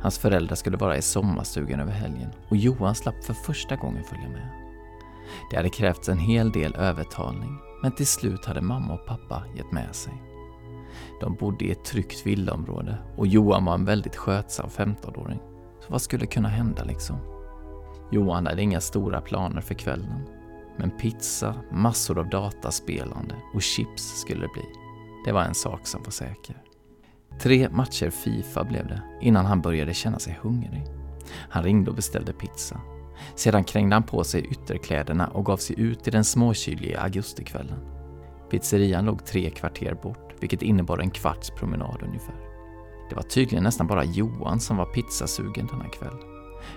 Hans 0.00 0.18
föräldrar 0.18 0.56
skulle 0.56 0.76
vara 0.76 0.96
i 0.96 1.02
sommarstugan 1.02 1.80
över 1.80 1.92
helgen 1.92 2.30
och 2.48 2.56
Johan 2.56 2.94
slapp 2.94 3.24
för 3.24 3.34
första 3.34 3.76
gången 3.76 4.04
följa 4.04 4.28
med. 4.28 4.50
Det 5.50 5.56
hade 5.56 5.68
krävts 5.68 6.08
en 6.08 6.18
hel 6.18 6.52
del 6.52 6.74
övertalning, 6.74 7.58
men 7.82 7.92
till 7.92 8.06
slut 8.06 8.44
hade 8.44 8.60
mamma 8.60 8.94
och 8.94 9.06
pappa 9.06 9.42
gett 9.56 9.72
med 9.72 9.94
sig. 9.94 10.12
De 11.20 11.34
bodde 11.34 11.64
i 11.64 11.70
ett 11.70 11.84
tryggt 11.84 12.26
villaområde 12.26 12.98
och 13.16 13.26
Johan 13.26 13.64
var 13.64 13.74
en 13.74 13.84
väldigt 13.84 14.16
skötsam 14.16 14.68
15-åring. 14.68 15.40
Så 15.80 15.92
vad 15.92 16.02
skulle 16.02 16.26
kunna 16.26 16.48
hända 16.48 16.84
liksom? 16.84 17.16
Johan 18.10 18.46
hade 18.46 18.62
inga 18.62 18.80
stora 18.80 19.20
planer 19.20 19.60
för 19.60 19.74
kvällen. 19.74 20.20
Men 20.78 20.90
pizza, 20.90 21.54
massor 21.70 22.18
av 22.18 22.28
dataspelande 22.28 23.34
och 23.54 23.62
chips 23.62 24.20
skulle 24.20 24.40
det 24.40 24.52
bli. 24.52 24.64
Det 25.24 25.32
var 25.32 25.42
en 25.42 25.54
sak 25.54 25.86
som 25.86 26.02
var 26.02 26.10
säker. 26.10 26.62
Tre 27.42 27.68
matcher 27.70 28.10
Fifa 28.10 28.64
blev 28.64 28.86
det 28.86 29.02
innan 29.20 29.46
han 29.46 29.60
började 29.60 29.94
känna 29.94 30.18
sig 30.18 30.38
hungrig. 30.42 30.84
Han 31.32 31.62
ringde 31.62 31.90
och 31.90 31.96
beställde 31.96 32.32
pizza. 32.32 32.80
Sedan 33.34 33.64
krängde 33.64 33.96
han 33.96 34.02
på 34.02 34.24
sig 34.24 34.46
ytterkläderna 34.50 35.26
och 35.26 35.46
gav 35.46 35.56
sig 35.56 35.80
ut 35.80 36.08
i 36.08 36.10
den 36.10 36.24
småkyliga 36.24 37.00
augustikvällen. 37.00 37.78
Pizzerian 38.50 39.04
låg 39.04 39.24
tre 39.24 39.50
kvarter 39.50 39.94
bort, 39.94 40.34
vilket 40.40 40.62
innebar 40.62 40.98
en 40.98 41.10
kvarts 41.10 41.50
promenad 41.50 42.02
ungefär. 42.02 42.34
Det 43.08 43.14
var 43.14 43.22
tydligen 43.22 43.64
nästan 43.64 43.86
bara 43.86 44.04
Johan 44.04 44.60
som 44.60 44.76
var 44.76 44.86
pizzasugen 44.86 45.66
denna 45.66 45.88
kväll. 45.88 46.16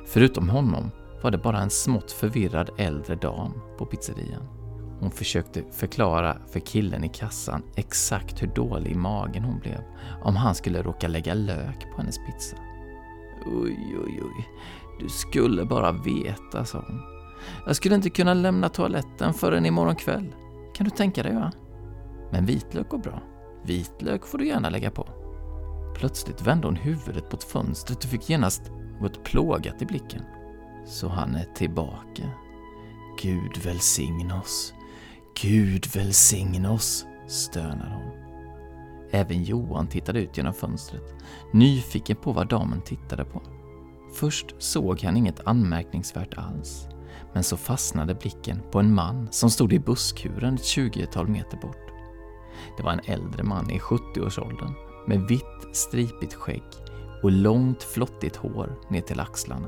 Förutom 0.06 0.50
honom 0.50 0.92
var 1.24 1.32
det 1.32 1.38
bara 1.38 1.62
en 1.62 1.70
smått 1.70 2.12
förvirrad 2.12 2.70
äldre 2.78 3.16
dam 3.16 3.52
på 3.78 3.86
pizzerian. 3.86 4.63
Hon 5.04 5.12
försökte 5.12 5.64
förklara 5.72 6.38
för 6.48 6.60
killen 6.60 7.04
i 7.04 7.10
kassan 7.10 7.64
exakt 7.76 8.42
hur 8.42 8.48
dålig 8.48 8.92
i 8.92 8.96
magen 8.96 9.44
hon 9.44 9.60
blev 9.60 9.84
om 10.22 10.36
han 10.36 10.56
skulle 10.56 10.82
råka 10.82 11.08
lägga 11.08 11.34
lök 11.34 11.92
på 11.92 11.98
hennes 11.98 12.18
pizza. 12.18 12.58
Oj, 13.46 13.98
oj, 14.06 14.22
oj. 14.22 14.48
Du 15.00 15.10
skulle 15.10 15.66
bara 15.66 15.92
veta, 15.92 16.66
sa 16.66 16.86
hon. 16.88 17.02
Jag 17.66 17.76
skulle 17.76 17.96
inte 17.96 18.10
kunna 18.10 18.34
lämna 18.34 18.70
toaletten 18.70 19.34
förrän 19.34 19.66
imorgon 19.66 19.96
kväll. 19.96 20.36
Kan 20.76 20.86
du 20.86 20.90
tänka 20.90 21.24
dig, 21.24 21.36
va? 21.36 21.52
Men 22.32 22.46
vitlök 22.46 22.90
går 22.90 22.98
bra. 22.98 23.22
Vitlök 23.66 24.26
får 24.26 24.38
du 24.38 24.48
gärna 24.48 24.70
lägga 24.70 24.92
på. 24.92 25.08
Plötsligt 25.96 26.42
vände 26.42 26.68
hon 26.68 26.76
huvudet 26.76 27.32
mot 27.32 27.44
fönstret 27.44 28.04
och 28.04 28.10
fick 28.10 28.30
genast 28.30 28.72
något 29.02 29.24
plågat 29.24 29.82
i 29.82 29.86
blicken. 29.86 30.22
Så 30.86 31.08
han 31.08 31.36
är 31.36 31.46
tillbaka. 31.56 32.24
Gud 33.22 33.58
välsigne 33.64 34.34
oss. 34.34 34.74
Gud 35.42 35.88
välsigne 35.96 36.70
oss, 36.70 37.06
stönar 37.28 37.90
hon. 37.90 38.24
Även 39.12 39.44
Johan 39.44 39.88
tittade 39.88 40.20
ut 40.20 40.38
genom 40.38 40.54
fönstret, 40.54 41.16
nyfiken 41.54 42.16
på 42.16 42.32
vad 42.32 42.48
damen 42.48 42.82
tittade 42.82 43.26
på. 43.26 43.42
Först 44.14 44.56
såg 44.60 45.02
han 45.02 45.18
inget 45.18 45.48
anmärkningsvärt 45.48 46.34
alls, 46.38 46.88
men 47.34 47.44
så 47.44 47.58
fastnade 47.58 48.16
blicken 48.16 48.62
på 48.72 48.80
en 48.80 48.94
man 48.94 49.28
som 49.32 49.50
stod 49.50 49.74
i 49.74 49.80
busskuren 49.80 50.56
ett 50.56 50.66
tjugotal 50.66 51.28
meter 51.28 51.58
bort. 51.58 51.92
Det 52.78 52.84
var 52.84 52.92
en 52.92 53.06
äldre 53.06 53.44
man 53.44 53.72
i 53.72 53.80
70-årsåldern 53.80 54.74
med 55.08 55.22
vitt 55.22 55.76
stripigt 55.76 56.34
skägg 56.34 56.64
och 57.24 57.32
långt 57.32 57.84
flottigt 57.84 58.36
hår 58.36 58.80
ner 58.90 59.02
till 59.02 59.20
axlarna. 59.20 59.68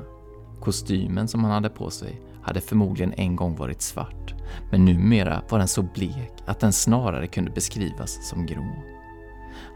Kostymen 0.60 1.28
som 1.28 1.44
han 1.44 1.52
hade 1.52 1.68
på 1.68 1.90
sig 1.90 2.20
hade 2.42 2.60
förmodligen 2.60 3.12
en 3.12 3.36
gång 3.36 3.56
varit 3.56 3.82
svart, 3.82 4.34
men 4.70 4.84
numera 4.84 5.42
var 5.48 5.58
den 5.58 5.68
så 5.68 5.82
blek 5.82 6.32
att 6.46 6.60
den 6.60 6.72
snarare 6.72 7.26
kunde 7.26 7.50
beskrivas 7.50 8.28
som 8.28 8.46
grå. 8.46 8.82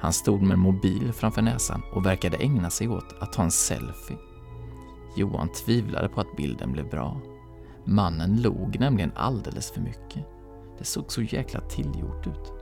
Han 0.01 0.13
stod 0.13 0.43
med 0.43 0.53
en 0.53 0.61
mobil 0.61 1.13
framför 1.13 1.43
näsan 1.43 1.83
och 1.95 2.07
verkade 2.07 2.37
ägna 2.37 2.71
sig 2.71 2.89
åt 2.89 3.15
att 3.21 3.33
ta 3.33 3.43
en 3.43 3.51
selfie. 3.51 4.17
Johan 5.17 5.49
tvivlade 5.49 6.09
på 6.09 6.21
att 6.21 6.37
bilden 6.37 6.73
blev 6.73 6.89
bra. 6.89 7.21
Mannen 7.85 8.43
log 8.43 8.81
nämligen 8.81 9.13
alldeles 9.15 9.71
för 9.71 9.81
mycket. 9.81 10.27
Det 10.79 10.85
såg 10.85 11.13
så 11.13 11.23
jäkla 11.23 11.61
tillgjort 11.61 12.27
ut. 12.27 12.53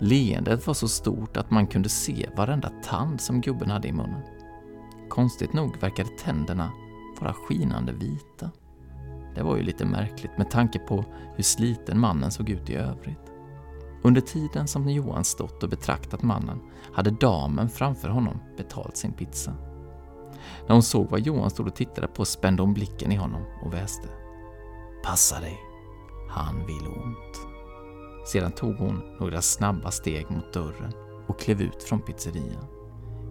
Leendet 0.00 0.66
var 0.66 0.74
så 0.74 0.88
stort 0.88 1.36
att 1.36 1.50
man 1.50 1.66
kunde 1.66 1.88
se 1.88 2.28
varenda 2.36 2.70
tand 2.84 3.20
som 3.20 3.40
gubben 3.40 3.70
hade 3.70 3.88
i 3.88 3.92
munnen. 3.92 4.22
Konstigt 5.08 5.52
nog 5.52 5.80
verkade 5.80 6.08
tänderna 6.08 6.70
vara 7.20 7.32
skinande 7.32 7.92
vita. 7.92 8.50
Det 9.38 9.44
var 9.44 9.56
ju 9.56 9.62
lite 9.62 9.84
märkligt 9.84 10.38
med 10.38 10.50
tanke 10.50 10.78
på 10.78 11.04
hur 11.36 11.42
sliten 11.42 12.00
mannen 12.00 12.30
såg 12.30 12.50
ut 12.50 12.70
i 12.70 12.74
övrigt. 12.74 13.32
Under 14.02 14.20
tiden 14.20 14.68
som 14.68 14.88
Johan 14.88 15.24
stått 15.24 15.62
och 15.62 15.68
betraktat 15.68 16.22
mannen 16.22 16.60
hade 16.92 17.10
damen 17.10 17.68
framför 17.68 18.08
honom 18.08 18.40
betalt 18.56 18.96
sin 18.96 19.12
pizza. 19.12 19.54
När 20.66 20.72
hon 20.72 20.82
såg 20.82 21.10
vad 21.10 21.20
Johan 21.20 21.50
stod 21.50 21.66
och 21.66 21.74
tittade 21.74 22.08
på 22.08 22.24
spände 22.24 22.62
hon 22.62 22.74
blicken 22.74 23.12
i 23.12 23.16
honom 23.16 23.42
och 23.64 23.74
väste. 23.74 24.08
Passa 25.04 25.40
dig, 25.40 25.58
han 26.30 26.66
vill 26.66 26.86
ont. 26.86 27.46
Sedan 28.32 28.52
tog 28.52 28.76
hon 28.76 29.16
några 29.20 29.42
snabba 29.42 29.90
steg 29.90 30.30
mot 30.30 30.52
dörren 30.52 30.92
och 31.26 31.40
klev 31.40 31.62
ut 31.62 31.82
från 31.82 32.00
pizzerian. 32.00 32.77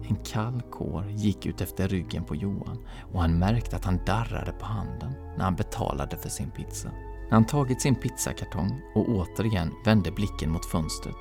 En 0.08 0.16
kall 0.16 0.62
kår 0.70 1.06
gick 1.08 1.46
ut 1.46 1.60
efter 1.60 1.88
ryggen 1.88 2.24
på 2.24 2.34
Johan 2.34 2.78
och 3.12 3.20
han 3.20 3.38
märkte 3.38 3.76
att 3.76 3.84
han 3.84 4.04
darrade 4.06 4.52
på 4.52 4.66
handen 4.66 5.12
när 5.36 5.44
han 5.44 5.56
betalade 5.56 6.16
för 6.16 6.28
sin 6.28 6.50
pizza. 6.50 6.88
När 7.24 7.32
han 7.32 7.46
tagit 7.46 7.82
sin 7.82 7.94
pizzakartong 7.94 8.80
och 8.94 9.08
återigen 9.08 9.72
vände 9.84 10.10
blicken 10.10 10.50
mot 10.50 10.66
fönstret 10.66 11.16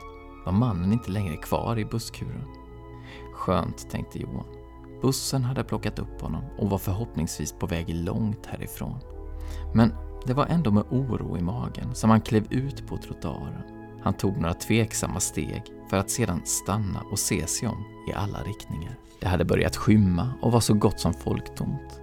var 0.45 0.53
mannen 0.53 0.93
inte 0.93 1.11
längre 1.11 1.37
kvar 1.37 1.79
i 1.79 1.85
busskuren. 1.85 2.47
Skönt, 3.33 3.89
tänkte 3.89 4.19
Johan. 4.19 4.45
Bussen 5.01 5.43
hade 5.43 5.63
plockat 5.63 5.99
upp 5.99 6.21
honom 6.21 6.43
och 6.57 6.69
var 6.69 6.77
förhoppningsvis 6.77 7.53
på 7.53 7.67
väg 7.67 7.95
långt 7.95 8.45
härifrån. 8.45 8.99
Men 9.73 9.93
det 10.25 10.33
var 10.33 10.45
ändå 10.45 10.71
med 10.71 10.83
oro 10.89 11.37
i 11.37 11.41
magen 11.41 11.95
som 11.95 12.09
han 12.09 12.21
klev 12.21 12.53
ut 12.53 12.87
på 12.87 12.97
trottoaren. 12.97 13.76
Han 14.03 14.13
tog 14.13 14.37
några 14.37 14.53
tveksamma 14.53 15.19
steg 15.19 15.63
för 15.89 15.97
att 15.97 16.09
sedan 16.09 16.41
stanna 16.45 17.01
och 17.11 17.19
se 17.19 17.47
sig 17.47 17.67
om 17.67 17.85
i 18.09 18.13
alla 18.13 18.41
riktningar. 18.43 18.95
Det 19.19 19.27
hade 19.27 19.45
börjat 19.45 19.75
skymma 19.75 20.33
och 20.41 20.51
var 20.51 20.59
så 20.59 20.73
gott 20.73 20.99
som 20.99 21.13
folktomt. 21.13 22.01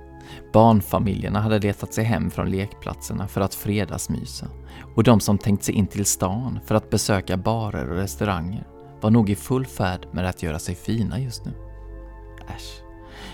Barnfamiljerna 0.53 1.41
hade 1.41 1.59
letat 1.59 1.95
sig 1.95 2.05
hem 2.05 2.31
från 2.31 2.51
lekplatserna 2.51 3.29
för 3.29 3.41
att 3.41 3.55
fredagsmysa 3.55 4.47
och 4.95 5.03
de 5.03 5.21
som 5.21 5.39
tänkt 5.39 5.65
sig 5.65 5.75
in 5.75 5.87
till 5.87 6.05
stan 6.05 6.61
för 6.67 6.75
att 6.75 6.91
besöka 6.91 7.37
barer 7.37 7.91
och 7.91 7.97
restauranger 7.97 8.67
var 9.01 9.11
nog 9.11 9.31
i 9.31 9.35
full 9.35 9.67
färd 9.67 10.07
med 10.13 10.29
att 10.29 10.43
göra 10.43 10.59
sig 10.59 10.75
fina 10.75 11.21
just 11.21 11.45
nu. 11.45 11.53
Äsch, 12.57 12.83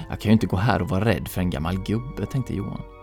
jag 0.09 0.21
kan 0.21 0.29
ju 0.29 0.33
inte 0.33 0.47
gå 0.47 0.57
här 0.57 0.83
och 0.83 0.88
vara 0.88 1.05
rädd 1.05 1.29
för 1.29 1.40
en 1.40 1.50
gammal 1.50 1.83
gubbe, 1.83 2.26
tänkte 2.26 2.55
Johan. 2.55 3.00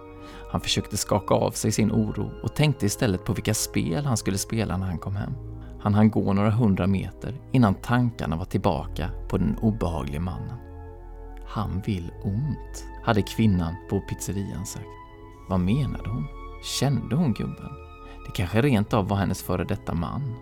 Han 0.51 0.61
försökte 0.61 0.97
skaka 0.97 1.33
av 1.33 1.51
sig 1.51 1.71
sin 1.71 1.91
oro 1.91 2.31
och 2.43 2.55
tänkte 2.55 2.85
istället 2.85 3.25
på 3.25 3.33
vilka 3.33 3.53
spel 3.53 4.05
han 4.05 4.17
skulle 4.17 4.37
spela 4.37 4.77
när 4.77 4.87
han 4.87 4.97
kom 4.97 5.15
hem. 5.15 5.33
Han 5.79 5.93
hann 5.93 6.09
gå 6.09 6.33
några 6.33 6.51
hundra 6.51 6.87
meter 6.87 7.41
innan 7.51 7.75
tankarna 7.75 8.35
var 8.35 8.45
tillbaka 8.45 9.09
på 9.29 9.37
den 9.37 9.57
obehaglige 9.61 10.19
mannen. 10.19 10.57
Han 11.47 11.81
vill 11.85 12.11
ont, 12.23 12.85
hade 13.03 13.21
kvinnan 13.21 13.75
på 13.89 13.99
pizzerian 13.99 14.65
sagt. 14.65 14.85
Vad 15.49 15.59
menade 15.59 16.09
hon? 16.09 16.27
Kände 16.79 17.15
hon 17.15 17.33
gubben? 17.33 17.71
Det 18.25 18.31
kanske 18.31 18.61
rent 18.61 18.93
av 18.93 19.07
var 19.07 19.17
hennes 19.17 19.43
före 19.43 19.63
detta 19.63 19.93
man. 19.93 20.35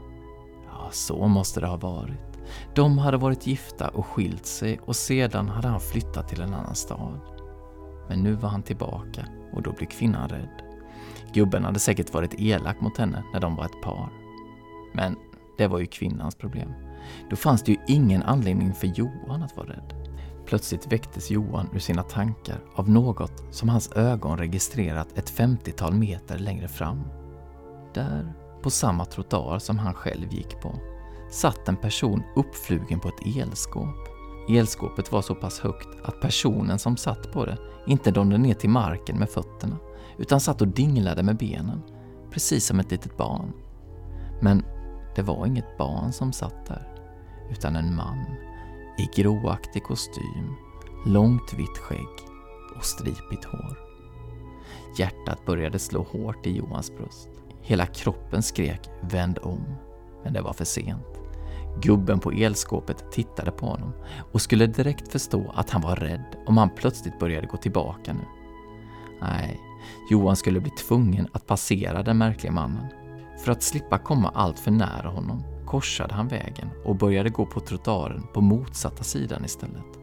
Ja, 0.66 0.90
så 0.92 1.28
måste 1.28 1.60
det 1.60 1.68
ha 1.68 1.78
varit. 1.78 2.40
De 2.76 2.98
hade 2.98 3.18
varit 3.18 3.48
gifta 3.48 3.88
och 3.88 4.06
skilt 4.06 4.46
sig 4.46 4.80
och 4.86 4.96
sedan 4.96 5.50
hade 5.50 5.68
han 5.68 5.80
flyttat 5.80 6.28
till 6.28 6.42
en 6.42 6.54
annan 6.54 6.76
stad. 6.76 7.20
Men 8.10 8.24
nu 8.24 8.34
var 8.34 8.50
han 8.50 8.64
tillbaka 8.64 9.26
och 9.54 9.64
då 9.64 9.72
blir 9.72 9.88
kvinnan 9.88 10.30
rädd. 10.30 10.62
Gubben 11.34 11.66
hade 11.66 11.80
säkert 11.80 12.14
varit 12.14 12.40
elak 12.40 12.82
mot 12.82 12.98
henne 12.98 13.24
när 13.34 13.40
de 13.40 13.56
var 13.56 13.66
ett 13.66 13.82
par. 13.82 14.10
Men 14.94 15.16
det 15.58 15.68
var 15.68 15.80
ju 15.80 15.86
kvinnans 15.86 16.36
problem. 16.36 16.74
Då 17.30 17.36
fanns 17.36 17.64
det 17.64 17.72
ju 17.72 17.78
ingen 17.88 18.24
anledning 18.24 18.74
för 18.74 18.88
Johan 18.88 19.44
att 19.44 19.58
vara 19.58 19.70
rädd. 19.70 19.94
Plötsligt 20.46 20.92
väcktes 20.92 21.32
Johan 21.32 21.70
ur 21.74 21.80
sina 21.80 22.04
tankar 22.04 22.60
av 22.76 22.90
något 22.90 23.44
som 23.52 23.70
hans 23.70 23.92
ögon 23.92 24.38
registrerat 24.38 25.18
ett 25.18 25.30
femtiotal 25.30 25.94
meter 25.94 26.38
längre 26.38 26.68
fram. 26.68 27.04
Där, 27.94 28.34
på 28.64 28.70
samma 28.70 29.06
trottoar 29.06 29.60
som 29.60 29.78
han 29.78 29.94
själv 29.94 30.34
gick 30.34 30.62
på, 30.62 30.80
satt 31.32 31.68
en 31.68 31.76
person 31.76 32.24
uppflugen 32.36 33.00
på 33.00 33.08
ett 33.08 33.38
elskåp. 33.38 34.15
Elskåpet 34.48 35.12
var 35.12 35.22
så 35.22 35.36
pass 35.36 35.60
högt 35.60 35.88
att 36.04 36.22
personen 36.22 36.80
som 36.80 36.98
satt 36.98 37.32
på 37.32 37.46
det 37.46 37.58
inte 37.88 38.12
nådde 38.12 38.38
ner 38.38 38.54
till 38.54 38.70
marken 38.70 39.20
med 39.20 39.30
fötterna, 39.30 39.78
utan 40.18 40.40
satt 40.40 40.62
och 40.62 40.68
dinglade 40.68 41.24
med 41.24 41.38
benen, 41.38 41.82
precis 42.32 42.66
som 42.66 42.80
ett 42.80 42.92
litet 42.92 43.18
barn. 43.18 43.54
Men 44.42 44.66
det 45.16 45.22
var 45.22 45.46
inget 45.46 45.78
barn 45.78 46.14
som 46.14 46.34
satt 46.34 46.66
där, 46.66 46.88
utan 47.52 47.76
en 47.76 47.96
man 47.96 48.26
i 48.98 49.22
gråaktig 49.22 49.84
kostym, 49.84 50.56
långt 51.06 51.54
vitt 51.54 51.78
skägg 51.78 52.08
och 52.78 52.86
stripigt 52.86 53.46
hår. 53.46 53.80
Hjärtat 54.98 55.46
började 55.46 55.80
slå 55.80 56.04
hårt 56.04 56.46
i 56.46 56.58
Johans 56.58 56.92
bröst. 56.98 57.30
Hela 57.62 57.86
kroppen 57.86 58.44
skrek 58.44 58.90
”vänd 59.02 59.40
om”, 59.42 59.66
men 60.24 60.34
det 60.34 60.42
var 60.42 60.54
för 60.54 60.66
sent. 60.66 61.15
Gubben 61.82 62.20
på 62.20 62.32
elskåpet 62.32 63.12
tittade 63.12 63.52
på 63.52 63.66
honom 63.66 63.94
och 64.32 64.42
skulle 64.42 64.68
direkt 64.68 65.12
förstå 65.12 65.52
att 65.56 65.70
han 65.70 65.82
var 65.82 65.96
rädd 65.96 66.36
om 66.46 66.58
han 66.58 66.70
plötsligt 66.70 67.20
började 67.20 67.48
gå 67.48 67.58
tillbaka 67.58 68.14
nu. 68.14 68.26
Nej, 69.22 69.62
Johan 70.10 70.36
skulle 70.36 70.60
bli 70.60 70.72
tvungen 70.72 71.28
att 71.32 71.48
passera 71.48 72.04
den 72.04 72.18
märkliga 72.18 72.52
mannen. 72.52 72.86
För 73.44 73.52
att 73.52 73.64
slippa 73.64 73.98
komma 73.98 74.32
allt 74.36 74.60
för 74.60 74.72
nära 74.72 75.10
honom 75.10 75.44
korsade 75.66 76.14
han 76.14 76.28
vägen 76.28 76.70
och 76.86 76.96
började 76.96 77.30
gå 77.30 77.46
på 77.46 77.60
trottoaren 77.60 78.24
på 78.34 78.42
motsatta 78.42 79.04
sidan 79.04 79.46
istället. 79.46 80.00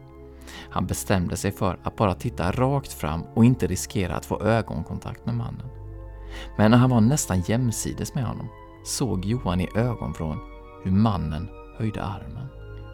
Han 0.69 0.85
bestämde 0.85 1.37
sig 1.37 1.51
för 1.51 1.79
att 1.83 1.95
bara 1.95 2.13
titta 2.13 2.51
rakt 2.51 2.93
fram 2.93 3.21
och 3.33 3.45
inte 3.45 3.67
riskera 3.67 4.15
att 4.15 4.25
få 4.25 4.41
ögonkontakt 4.41 5.25
med 5.25 5.35
mannen. 5.35 5.67
Men 6.57 6.71
när 6.71 6.77
han 6.77 6.89
var 6.89 7.01
nästan 7.01 7.41
jämsides 7.41 8.15
med 8.15 8.25
honom 8.25 8.47
såg 8.83 9.25
Johan 9.25 9.61
i 9.61 9.69
ögonvrån 9.75 10.39
hur 10.83 10.91
mannen 10.91 11.49
höjde 11.77 12.03
armen. 12.03 12.47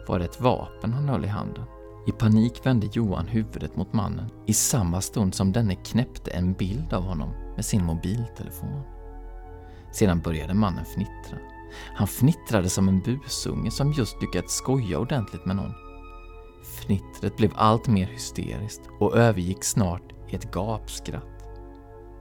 Var 0.08 0.18
det 0.18 0.24
ett 0.24 0.40
vapen 0.40 0.92
han 0.92 1.08
höll 1.08 1.24
i 1.24 1.28
handen? 1.28 1.64
I 2.06 2.12
panik 2.12 2.66
vände 2.66 2.88
Johan 2.92 3.26
huvudet 3.26 3.76
mot 3.76 3.92
mannen 3.92 4.30
i 4.46 4.52
samma 4.52 5.00
stund 5.00 5.34
som 5.34 5.52
denne 5.52 5.74
knäppte 5.74 6.30
en 6.30 6.52
bild 6.52 6.92
av 6.92 7.02
honom 7.02 7.30
med 7.56 7.64
sin 7.64 7.84
mobiltelefon. 7.84 8.82
Sedan 9.92 10.20
började 10.20 10.54
mannen 10.54 10.84
fnittra. 10.84 11.38
Han 11.94 12.06
fnittrade 12.06 12.68
som 12.68 12.88
en 12.88 13.00
busunge 13.00 13.70
som 13.70 13.92
just 13.92 14.22
lyckats 14.22 14.54
skoja 14.54 14.98
ordentligt 14.98 15.44
med 15.44 15.56
någon. 15.56 15.74
Fnittret 16.64 17.36
blev 17.36 17.52
allt 17.54 17.88
mer 17.88 18.06
hysteriskt 18.06 18.82
och 19.00 19.16
övergick 19.16 19.64
snart 19.64 20.12
i 20.28 20.36
ett 20.36 20.52
gapskratt. 20.52 21.44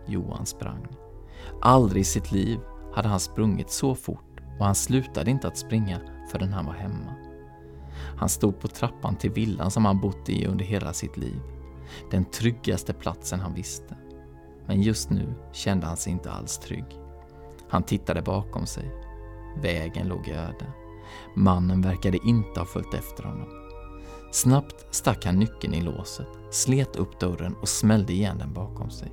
Johan 0.07 0.45
sprang. 0.45 0.87
Aldrig 1.61 2.01
i 2.01 2.05
sitt 2.05 2.31
liv 2.31 2.59
hade 2.93 3.07
han 3.07 3.19
sprungit 3.19 3.71
så 3.71 3.95
fort 3.95 4.41
och 4.59 4.65
han 4.65 4.75
slutade 4.75 5.31
inte 5.31 5.47
att 5.47 5.57
springa 5.57 5.99
förrän 6.31 6.53
han 6.53 6.65
var 6.65 6.73
hemma. 6.73 7.15
Han 8.17 8.29
stod 8.29 8.59
på 8.59 8.67
trappan 8.67 9.15
till 9.15 9.31
villan 9.31 9.71
som 9.71 9.85
han 9.85 10.01
bott 10.01 10.29
i 10.29 10.45
under 10.45 10.65
hela 10.65 10.93
sitt 10.93 11.17
liv. 11.17 11.41
Den 12.11 12.25
tryggaste 12.25 12.93
platsen 12.93 13.39
han 13.39 13.53
visste. 13.53 13.97
Men 14.67 14.81
just 14.81 15.09
nu 15.09 15.33
kände 15.51 15.87
han 15.87 15.97
sig 15.97 16.11
inte 16.11 16.31
alls 16.31 16.57
trygg. 16.57 16.85
Han 17.69 17.83
tittade 17.83 18.21
bakom 18.21 18.65
sig. 18.65 18.91
Vägen 19.61 20.07
låg 20.07 20.27
öde. 20.29 20.65
Mannen 21.35 21.81
verkade 21.81 22.17
inte 22.23 22.59
ha 22.59 22.65
följt 22.65 22.93
efter 22.93 23.23
honom. 23.23 23.47
Snabbt 24.31 24.95
stack 24.95 25.25
han 25.25 25.39
nyckeln 25.39 25.73
i 25.73 25.81
låset, 25.81 26.27
slet 26.51 26.95
upp 26.95 27.19
dörren 27.19 27.55
och 27.55 27.69
smällde 27.69 28.13
igen 28.13 28.37
den 28.37 28.53
bakom 28.53 28.89
sig. 28.89 29.11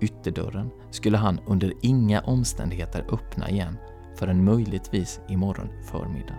Ytterdörren 0.00 0.70
skulle 0.90 1.16
han 1.16 1.40
under 1.46 1.72
inga 1.82 2.20
omständigheter 2.20 3.06
öppna 3.12 3.50
igen 3.50 3.76
förrän 4.18 4.44
möjligtvis 4.44 5.20
imorgon 5.28 5.68
förmiddag. 5.90 6.38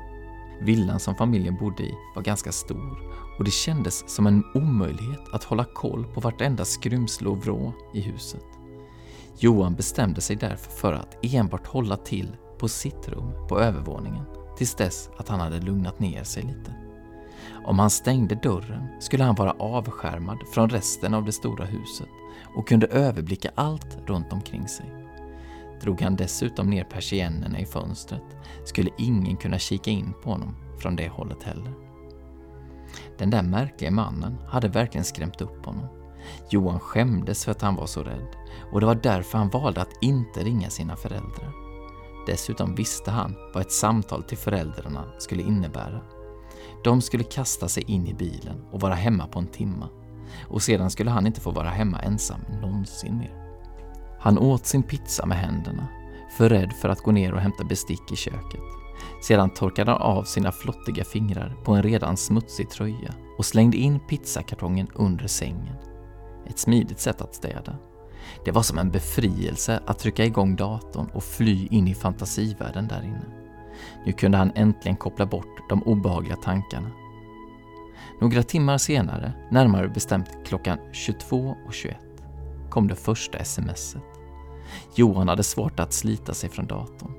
Villan 0.62 1.00
som 1.00 1.16
familjen 1.16 1.56
bodde 1.56 1.84
i 1.84 1.94
var 2.16 2.22
ganska 2.22 2.52
stor 2.52 2.98
och 3.38 3.44
det 3.44 3.52
kändes 3.52 4.10
som 4.10 4.28
en 4.28 4.44
omöjlighet 4.54 5.34
att 5.34 5.44
hålla 5.44 5.64
koll 5.64 6.06
på 6.14 6.22
vartenda 6.22 6.66
skrymsle 6.66 7.30
och 7.30 7.38
vrå 7.38 7.74
i 7.94 8.02
huset. 8.02 8.46
Johan 9.40 9.76
bestämde 9.76 10.22
sig 10.22 10.36
därför 10.36 10.72
för 10.72 10.94
att 10.94 11.18
enbart 11.22 11.68
hålla 11.68 11.98
till 11.98 12.38
på 12.60 12.68
sitt 12.68 13.08
rum 13.08 13.48
på 13.50 13.60
övervåningen 13.60 14.26
tills 14.58 14.76
dess 14.76 15.10
att 15.18 15.28
han 15.28 15.40
hade 15.40 15.60
lugnat 15.60 16.00
ner 16.00 16.24
sig 16.24 16.44
lite. 16.44 16.76
Om 17.66 17.80
han 17.80 17.90
stängde 17.90 18.36
dörren 18.36 18.88
skulle 19.00 19.24
han 19.24 19.36
vara 19.36 19.52
avskärmad 19.52 20.38
från 20.54 20.70
resten 20.70 21.14
av 21.14 21.26
det 21.26 21.32
stora 21.32 21.66
huset 21.66 22.10
och 22.56 22.68
kunde 22.68 22.88
överblicka 22.88 23.52
allt 23.56 23.98
runt 24.08 24.34
omkring 24.34 24.68
sig. 24.68 25.05
Drog 25.86 26.02
han 26.02 26.16
dessutom 26.16 26.70
ner 26.70 26.84
persiennerna 26.84 27.60
i 27.60 27.66
fönstret 27.66 28.24
skulle 28.64 28.90
ingen 28.98 29.38
kunna 29.38 29.60
kika 29.60 29.92
in 29.92 30.14
på 30.24 30.30
honom 30.30 30.56
från 30.80 30.96
det 30.96 31.10
hållet 31.10 31.44
heller. 31.44 31.74
Den 33.18 33.30
där 33.30 33.44
märkliga 33.44 33.92
mannen 33.92 34.38
hade 34.48 34.68
verkligen 34.68 35.06
skrämt 35.06 35.42
upp 35.42 35.66
honom. 35.66 35.88
Johan 36.50 36.80
skämdes 36.80 37.46
för 37.46 37.52
att 37.52 37.62
han 37.62 37.76
var 37.76 37.86
så 37.86 38.04
rädd 38.04 38.36
och 38.72 38.80
det 38.80 38.86
var 38.86 38.96
därför 38.96 39.38
han 39.38 39.50
valde 39.50 39.82
att 39.82 40.04
inte 40.04 40.44
ringa 40.44 40.70
sina 40.70 40.96
föräldrar. 40.96 41.54
Dessutom 42.28 42.76
visste 42.76 43.12
han 43.12 43.36
vad 43.54 43.62
ett 43.62 43.72
samtal 43.72 44.24
till 44.24 44.38
föräldrarna 44.38 45.06
skulle 45.18 45.44
innebära. 45.44 46.02
De 46.84 47.02
skulle 47.02 47.24
kasta 47.24 47.68
sig 47.68 47.84
in 47.84 48.08
i 48.08 48.14
bilen 48.14 48.62
och 48.72 48.82
vara 48.82 48.94
hemma 48.94 49.28
på 49.28 49.40
en 49.40 49.48
timma. 49.48 49.90
Och 50.48 50.62
sedan 50.62 50.92
skulle 50.92 51.12
han 51.12 51.28
inte 51.28 51.42
få 51.42 51.52
vara 51.52 51.70
hemma 51.70 52.00
ensam 52.00 52.42
någonsin 52.62 53.18
mer. 53.18 53.45
Han 54.26 54.38
åt 54.38 54.66
sin 54.66 54.84
pizza 54.84 55.26
med 55.26 55.38
händerna, 55.38 55.88
för 56.38 56.50
rädd 56.50 56.74
för 56.74 56.90
att 56.90 57.02
gå 57.02 57.12
ner 57.12 57.34
och 57.34 57.42
hämta 57.42 57.64
bestick 57.64 58.12
i 58.12 58.16
köket. 58.16 58.62
Sedan 59.22 59.50
torkade 59.50 59.92
han 59.92 60.02
av 60.02 60.24
sina 60.24 60.52
flottiga 60.52 61.04
fingrar 61.04 61.56
på 61.64 61.74
en 61.74 61.84
redan 61.84 62.18
smutsig 62.18 62.70
tröja 62.70 63.14
och 63.38 63.46
slängde 63.46 63.78
in 63.78 64.00
pizzakartongen 64.00 64.88
under 64.94 65.28
sängen. 65.28 65.76
Ett 66.48 66.60
smidigt 66.60 67.00
sätt 67.00 67.22
att 67.22 67.36
städa. 67.36 67.78
Det 68.46 68.52
var 68.52 68.62
som 68.62 68.78
en 68.78 68.92
befrielse 68.92 69.80
att 69.86 70.00
trycka 70.00 70.26
igång 70.26 70.56
datorn 70.56 71.10
och 71.14 71.24
fly 71.24 71.68
in 71.72 71.88
i 71.88 71.96
fantasivärlden 71.96 72.88
där 72.88 73.04
inne. 73.04 73.26
Nu 74.06 74.12
kunde 74.12 74.38
han 74.38 74.52
äntligen 74.56 74.98
koppla 74.98 75.26
bort 75.26 75.70
de 75.70 75.84
obehagliga 75.84 76.36
tankarna. 76.36 76.92
Några 78.22 78.44
timmar 78.44 78.78
senare, 78.78 79.34
närmare 79.52 79.88
bestämt 79.88 80.30
klockan 80.46 80.78
22.21, 80.94 81.96
kom 82.70 82.88
det 82.88 82.96
första 82.96 83.44
smset. 83.44 84.15
Johan 84.96 85.28
hade 85.28 85.44
svårt 85.44 85.80
att 85.80 85.94
slita 85.94 86.34
sig 86.34 86.50
från 86.50 86.68
datorn. 86.68 87.12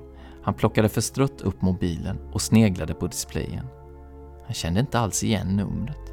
Han 0.43 0.53
plockade 0.53 0.89
förstrött 0.89 1.41
upp 1.41 1.61
mobilen 1.61 2.17
och 2.33 2.41
sneglade 2.41 2.93
på 2.93 3.07
displayen. 3.07 3.65
Han 4.45 4.53
kände 4.53 4.79
inte 4.79 4.99
alls 4.99 5.23
igen 5.23 5.47
numret. 5.47 6.11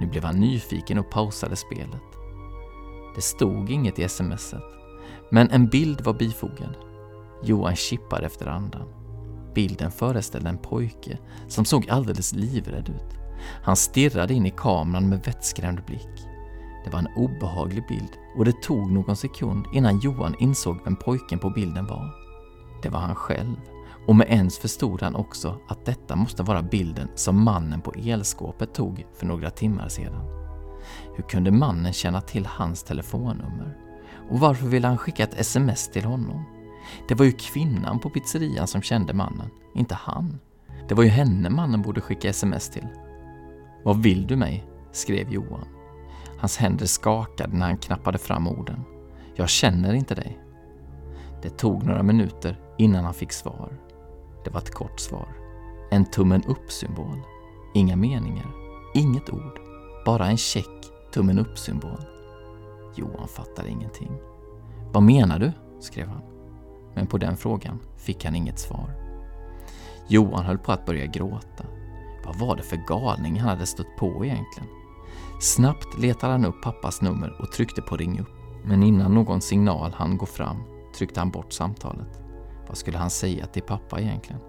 Nu 0.00 0.06
blev 0.06 0.24
han 0.24 0.40
nyfiken 0.40 0.98
och 0.98 1.10
pausade 1.10 1.56
spelet. 1.56 2.02
Det 3.14 3.22
stod 3.22 3.70
inget 3.70 3.98
i 3.98 4.08
smset, 4.08 4.62
men 5.30 5.50
en 5.50 5.68
bild 5.68 6.00
var 6.00 6.14
bifogad. 6.14 6.76
Johan 7.42 7.76
kippade 7.76 8.26
efter 8.26 8.46
andan. 8.46 8.88
Bilden 9.54 9.90
föreställde 9.90 10.48
en 10.48 10.58
pojke 10.58 11.18
som 11.48 11.64
såg 11.64 11.90
alldeles 11.90 12.32
livrädd 12.32 12.88
ut. 12.88 13.18
Han 13.62 13.76
stirrade 13.76 14.34
in 14.34 14.46
i 14.46 14.50
kameran 14.50 15.08
med 15.08 15.24
vettskrämd 15.24 15.84
blick. 15.86 16.33
Det 16.84 16.90
var 16.90 16.98
en 16.98 17.14
obehaglig 17.16 17.86
bild 17.88 18.10
och 18.36 18.44
det 18.44 18.62
tog 18.62 18.90
någon 18.90 19.16
sekund 19.16 19.66
innan 19.72 20.00
Johan 20.00 20.34
insåg 20.38 20.78
vem 20.84 20.96
pojken 20.96 21.38
på 21.38 21.50
bilden 21.50 21.86
var. 21.86 22.14
Det 22.82 22.88
var 22.88 23.00
han 23.00 23.14
själv 23.14 23.56
och 24.06 24.16
med 24.16 24.26
ens 24.30 24.58
förstod 24.58 25.02
han 25.02 25.14
också 25.14 25.58
att 25.68 25.84
detta 25.84 26.16
måste 26.16 26.42
vara 26.42 26.62
bilden 26.62 27.08
som 27.14 27.44
mannen 27.44 27.80
på 27.80 27.92
elskåpet 27.92 28.74
tog 28.74 29.06
för 29.14 29.26
några 29.26 29.50
timmar 29.50 29.88
sedan. 29.88 30.24
Hur 31.16 31.24
kunde 31.24 31.50
mannen 31.50 31.92
känna 31.92 32.20
till 32.20 32.46
hans 32.46 32.82
telefonnummer? 32.82 33.78
Och 34.30 34.40
varför 34.40 34.66
ville 34.66 34.88
han 34.88 34.98
skicka 34.98 35.22
ett 35.22 35.40
sms 35.40 35.88
till 35.88 36.04
honom? 36.04 36.44
Det 37.08 37.14
var 37.14 37.24
ju 37.24 37.32
kvinnan 37.32 37.98
på 37.98 38.10
pizzerian 38.10 38.66
som 38.66 38.82
kände 38.82 39.14
mannen, 39.14 39.50
inte 39.74 39.94
han. 39.94 40.40
Det 40.88 40.94
var 40.94 41.02
ju 41.02 41.08
henne 41.08 41.50
mannen 41.50 41.82
borde 41.82 42.00
skicka 42.00 42.28
sms 42.28 42.70
till. 42.70 42.88
Vad 43.84 44.02
vill 44.02 44.26
du 44.26 44.36
mig? 44.36 44.64
skrev 44.92 45.32
Johan. 45.32 45.73
Hans 46.44 46.56
händer 46.56 46.86
skakade 46.86 47.56
när 47.56 47.66
han 47.66 47.78
knappade 47.78 48.18
fram 48.18 48.48
orden. 48.48 48.84
Jag 49.34 49.48
känner 49.48 49.94
inte 49.94 50.14
dig. 50.14 50.38
Det 51.42 51.50
tog 51.50 51.84
några 51.84 52.02
minuter 52.02 52.60
innan 52.78 53.04
han 53.04 53.14
fick 53.14 53.32
svar. 53.32 53.80
Det 54.44 54.50
var 54.50 54.60
ett 54.60 54.74
kort 54.74 55.00
svar. 55.00 55.28
En 55.90 56.04
tummen 56.04 56.44
upp-symbol. 56.44 57.22
Inga 57.74 57.96
meningar. 57.96 58.50
Inget 58.94 59.30
ord. 59.30 59.60
Bara 60.06 60.26
en 60.26 60.36
check 60.36 60.90
tummen 61.12 61.38
upp-symbol. 61.38 62.04
Johan 62.96 63.28
fattade 63.28 63.68
ingenting. 63.68 64.12
Vad 64.92 65.02
menar 65.02 65.38
du? 65.38 65.52
skrev 65.80 66.08
han. 66.08 66.22
Men 66.94 67.06
på 67.06 67.18
den 67.18 67.36
frågan 67.36 67.80
fick 67.96 68.24
han 68.24 68.34
inget 68.36 68.58
svar. 68.58 68.90
Johan 70.08 70.44
höll 70.44 70.58
på 70.58 70.72
att 70.72 70.86
börja 70.86 71.06
gråta. 71.06 71.64
Vad 72.24 72.38
var 72.38 72.56
det 72.56 72.62
för 72.62 72.76
galning 72.76 73.40
han 73.40 73.50
hade 73.50 73.66
stött 73.66 73.96
på 73.98 74.24
egentligen? 74.24 74.83
Snabbt 75.40 75.98
letade 75.98 76.32
han 76.32 76.44
upp 76.44 76.62
pappas 76.62 77.02
nummer 77.02 77.36
och 77.40 77.52
tryckte 77.52 77.82
på 77.82 77.96
ring 77.96 78.20
upp. 78.20 78.34
Men 78.64 78.82
innan 78.82 79.14
någon 79.14 79.40
signal 79.40 79.92
hann 79.92 80.16
gå 80.16 80.26
fram 80.26 80.62
tryckte 80.98 81.20
han 81.20 81.30
bort 81.30 81.52
samtalet. 81.52 82.20
Vad 82.68 82.78
skulle 82.78 82.98
han 82.98 83.10
säga 83.10 83.46
till 83.46 83.62
pappa 83.62 84.00
egentligen? 84.00 84.40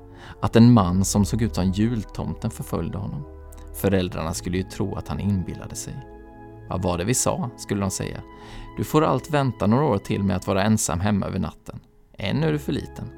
Att 0.41 0.55
en 0.55 0.73
man 0.73 1.05
som 1.05 1.25
såg 1.25 1.41
ut 1.41 1.55
som 1.55 1.71
jultomten 1.71 2.51
förföljde 2.51 2.97
honom? 2.97 3.25
Föräldrarna 3.73 4.33
skulle 4.33 4.57
ju 4.57 4.63
tro 4.63 4.95
att 4.95 5.07
han 5.07 5.19
inbillade 5.19 5.75
sig. 5.75 6.07
Vad 6.69 6.81
var 6.81 6.97
det 6.97 7.03
vi 7.03 7.13
sa, 7.13 7.49
skulle 7.57 7.81
de 7.81 7.91
säga. 7.91 8.21
Du 8.77 8.83
får 8.83 9.03
allt 9.03 9.29
vänta 9.29 9.67
några 9.67 9.85
år 9.85 9.97
till 9.97 10.23
med 10.23 10.35
att 10.35 10.47
vara 10.47 10.63
ensam 10.63 10.99
hemma 10.99 11.25
över 11.25 11.39
natten. 11.39 11.79
Än 12.17 12.43
är 12.43 12.51
du 12.51 12.59
för 12.59 12.71
liten. 12.71 13.09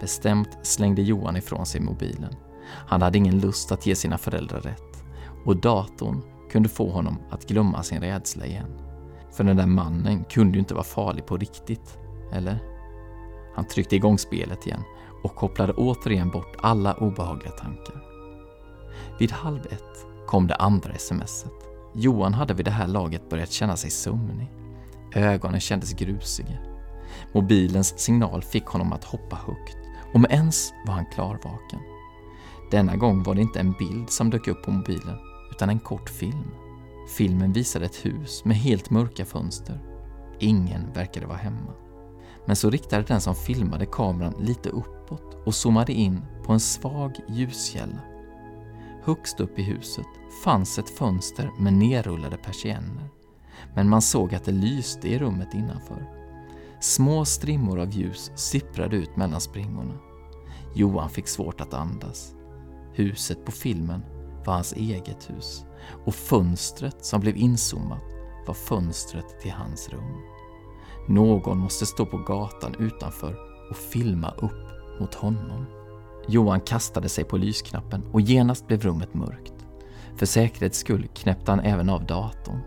Bestämt 0.00 0.58
slängde 0.62 1.02
Johan 1.02 1.36
ifrån 1.36 1.66
sig 1.66 1.80
mobilen. 1.80 2.34
Han 2.70 3.02
hade 3.02 3.18
ingen 3.18 3.40
lust 3.40 3.72
att 3.72 3.86
ge 3.86 3.94
sina 3.94 4.18
föräldrar 4.18 4.60
rätt. 4.60 5.04
Och 5.44 5.56
datorn 5.56 6.22
kunde 6.50 6.68
få 6.68 6.90
honom 6.90 7.18
att 7.30 7.48
glömma 7.48 7.82
sin 7.82 8.00
rädsla 8.00 8.46
igen. 8.46 8.80
För 9.32 9.44
den 9.44 9.56
där 9.56 9.66
mannen 9.66 10.24
kunde 10.24 10.52
ju 10.52 10.60
inte 10.60 10.74
vara 10.74 10.84
farlig 10.84 11.26
på 11.26 11.36
riktigt, 11.36 11.98
eller? 12.32 12.58
Han 13.54 13.66
tryckte 13.66 13.96
igång 13.96 14.18
spelet 14.18 14.66
igen 14.66 14.82
och 15.22 15.34
kopplade 15.34 15.72
återigen 15.72 16.30
bort 16.30 16.56
alla 16.58 16.94
obehagliga 16.94 17.50
tankar. 17.50 18.02
Vid 19.18 19.32
halv 19.32 19.66
ett 19.66 20.06
kom 20.26 20.46
det 20.46 20.54
andra 20.54 20.94
smset. 20.94 21.52
Johan 21.94 22.34
hade 22.34 22.54
vid 22.54 22.64
det 22.64 22.70
här 22.70 22.86
laget 22.86 23.30
börjat 23.30 23.50
känna 23.50 23.76
sig 23.76 23.90
sömnig. 23.90 24.50
Ögonen 25.14 25.60
kändes 25.60 25.92
grusiga. 25.92 26.58
Mobilens 27.32 27.98
signal 27.98 28.42
fick 28.42 28.66
honom 28.66 28.92
att 28.92 29.04
hoppa 29.04 29.36
högt. 29.36 29.76
och 30.14 30.20
med 30.20 30.30
ens 30.30 30.72
var 30.86 30.94
han 30.94 31.06
klarvaken. 31.14 31.80
Denna 32.70 32.96
gång 32.96 33.22
var 33.22 33.34
det 33.34 33.40
inte 33.40 33.60
en 33.60 33.72
bild 33.72 34.10
som 34.10 34.30
dök 34.30 34.48
upp 34.48 34.62
på 34.62 34.70
mobilen, 34.70 35.18
utan 35.58 35.70
en 35.70 35.78
kort 35.78 36.10
film. 36.10 36.50
Filmen 37.08 37.52
visade 37.52 37.84
ett 37.84 38.06
hus 38.06 38.44
med 38.44 38.56
helt 38.56 38.90
mörka 38.90 39.24
fönster. 39.24 39.80
Ingen 40.38 40.92
verkade 40.92 41.26
vara 41.26 41.36
hemma. 41.36 41.72
Men 42.46 42.56
så 42.56 42.70
riktade 42.70 43.02
den 43.02 43.20
som 43.20 43.34
filmade 43.34 43.86
kameran 43.86 44.34
lite 44.40 44.68
uppåt 44.68 45.36
och 45.46 45.54
zoomade 45.54 45.92
in 45.92 46.20
på 46.44 46.52
en 46.52 46.60
svag 46.60 47.16
ljuskälla. 47.28 48.00
Högst 49.02 49.40
upp 49.40 49.58
i 49.58 49.62
huset 49.62 50.06
fanns 50.44 50.78
ett 50.78 50.90
fönster 50.90 51.50
med 51.58 51.72
nerrullade 51.72 52.36
persienner. 52.36 53.08
Men 53.74 53.88
man 53.88 54.02
såg 54.02 54.34
att 54.34 54.44
det 54.44 54.52
lyste 54.52 55.08
i 55.08 55.18
rummet 55.18 55.54
innanför. 55.54 56.06
Små 56.80 57.24
strimmor 57.24 57.80
av 57.80 57.90
ljus 57.90 58.32
sipprade 58.34 58.96
ut 58.96 59.16
mellan 59.16 59.40
springorna. 59.40 59.94
Johan 60.74 61.10
fick 61.10 61.28
svårt 61.28 61.60
att 61.60 61.74
andas. 61.74 62.34
Huset 62.92 63.44
på 63.44 63.52
filmen 63.52 64.02
var 64.48 64.54
hans 64.54 64.72
eget 64.72 65.30
hus 65.30 65.64
och 66.04 66.14
fönstret 66.14 67.04
som 67.04 67.20
blev 67.20 67.36
inzoomat 67.36 68.02
var 68.46 68.54
fönstret 68.54 69.40
till 69.40 69.50
hans 69.50 69.88
rum. 69.88 70.16
Någon 71.08 71.58
måste 71.58 71.86
stå 71.86 72.06
på 72.06 72.18
gatan 72.18 72.74
utanför 72.78 73.36
och 73.70 73.76
filma 73.76 74.30
upp 74.30 75.00
mot 75.00 75.14
honom. 75.14 75.66
Johan 76.28 76.60
kastade 76.60 77.08
sig 77.08 77.24
på 77.24 77.36
lysknappen 77.36 78.04
och 78.12 78.20
genast 78.20 78.66
blev 78.66 78.80
rummet 78.80 79.14
mörkt. 79.14 79.54
För 80.16 80.26
säkerhets 80.26 80.78
skull 80.78 81.08
knäppte 81.14 81.52
han 81.52 81.60
även 81.60 81.88
av 81.88 82.06
datorn. 82.06 82.60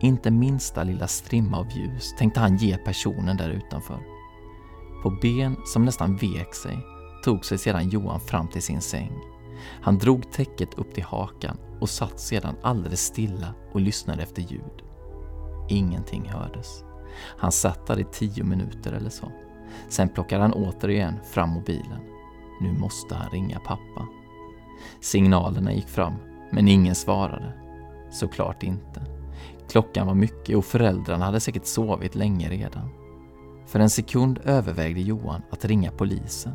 Inte 0.00 0.30
minsta 0.30 0.82
lilla 0.84 1.06
strimma 1.06 1.58
av 1.58 1.66
ljus 1.76 2.14
tänkte 2.18 2.40
han 2.40 2.56
ge 2.56 2.76
personen 2.76 3.36
där 3.36 3.50
utanför. 3.50 3.98
På 5.02 5.10
ben 5.22 5.56
som 5.66 5.84
nästan 5.84 6.16
vek 6.16 6.54
sig 6.54 6.78
tog 7.24 7.44
sig 7.44 7.58
sedan 7.58 7.88
Johan 7.88 8.20
fram 8.20 8.48
till 8.48 8.62
sin 8.62 8.80
säng. 8.80 9.33
Han 9.60 9.98
drog 9.98 10.32
täcket 10.32 10.74
upp 10.74 10.94
till 10.94 11.04
hakan 11.04 11.56
och 11.80 11.90
satt 11.90 12.20
sedan 12.20 12.54
alldeles 12.62 13.00
stilla 13.00 13.54
och 13.72 13.80
lyssnade 13.80 14.22
efter 14.22 14.42
ljud. 14.42 14.82
Ingenting 15.68 16.28
hördes. 16.28 16.84
Han 17.38 17.52
satt 17.52 17.86
där 17.86 18.00
i 18.00 18.04
tio 18.04 18.44
minuter 18.44 18.92
eller 18.92 19.10
så. 19.10 19.32
Sen 19.88 20.08
plockade 20.08 20.42
han 20.42 20.52
återigen 20.52 21.14
fram 21.24 21.50
mobilen. 21.50 22.00
Nu 22.60 22.72
måste 22.72 23.14
han 23.14 23.30
ringa 23.30 23.58
pappa. 23.58 24.08
Signalerna 25.00 25.72
gick 25.72 25.88
fram, 25.88 26.14
men 26.52 26.68
ingen 26.68 26.94
svarade. 26.94 27.52
Såklart 28.10 28.62
inte. 28.62 29.02
Klockan 29.68 30.06
var 30.06 30.14
mycket 30.14 30.56
och 30.56 30.64
föräldrarna 30.64 31.24
hade 31.24 31.40
säkert 31.40 31.66
sovit 31.66 32.14
länge 32.14 32.48
redan. 32.48 32.88
För 33.66 33.80
en 33.80 33.90
sekund 33.90 34.40
övervägde 34.44 35.00
Johan 35.00 35.42
att 35.50 35.64
ringa 35.64 35.90
polisen, 35.90 36.54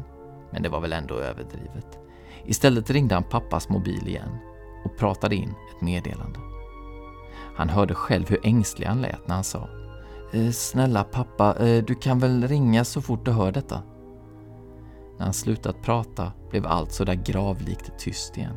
men 0.51 0.63
det 0.63 0.69
var 0.69 0.79
väl 0.79 0.93
ändå 0.93 1.15
överdrivet. 1.15 1.99
Istället 2.45 2.89
ringde 2.89 3.15
han 3.15 3.23
pappas 3.23 3.69
mobil 3.69 4.08
igen 4.08 4.38
och 4.86 4.97
pratade 4.97 5.36
in 5.36 5.49
ett 5.49 5.82
meddelande. 5.82 6.39
Han 7.56 7.69
hörde 7.69 7.95
själv 7.95 8.30
hur 8.30 8.39
ängslig 8.43 8.88
han 8.88 9.02
lät 9.02 9.28
när 9.28 9.36
han 9.36 9.43
sa 9.43 9.69
eh, 10.34 10.52
Snälla 10.52 11.04
pappa, 11.04 11.56
eh, 11.56 11.84
du 11.84 11.95
kan 11.95 12.19
väl 12.19 12.47
ringa 12.47 12.86
så 12.86 13.02
fort 13.02 13.25
du 13.25 13.32
hör 13.32 13.52
detta? 13.52 13.82
När 15.17 15.25
han 15.25 15.34
slutat 15.34 15.82
prata 15.82 16.32
blev 16.49 16.65
allt 16.65 16.91
så 16.91 17.04
där 17.04 17.13
gravlikt 17.13 17.91
tyst 17.99 18.38
igen. 18.38 18.56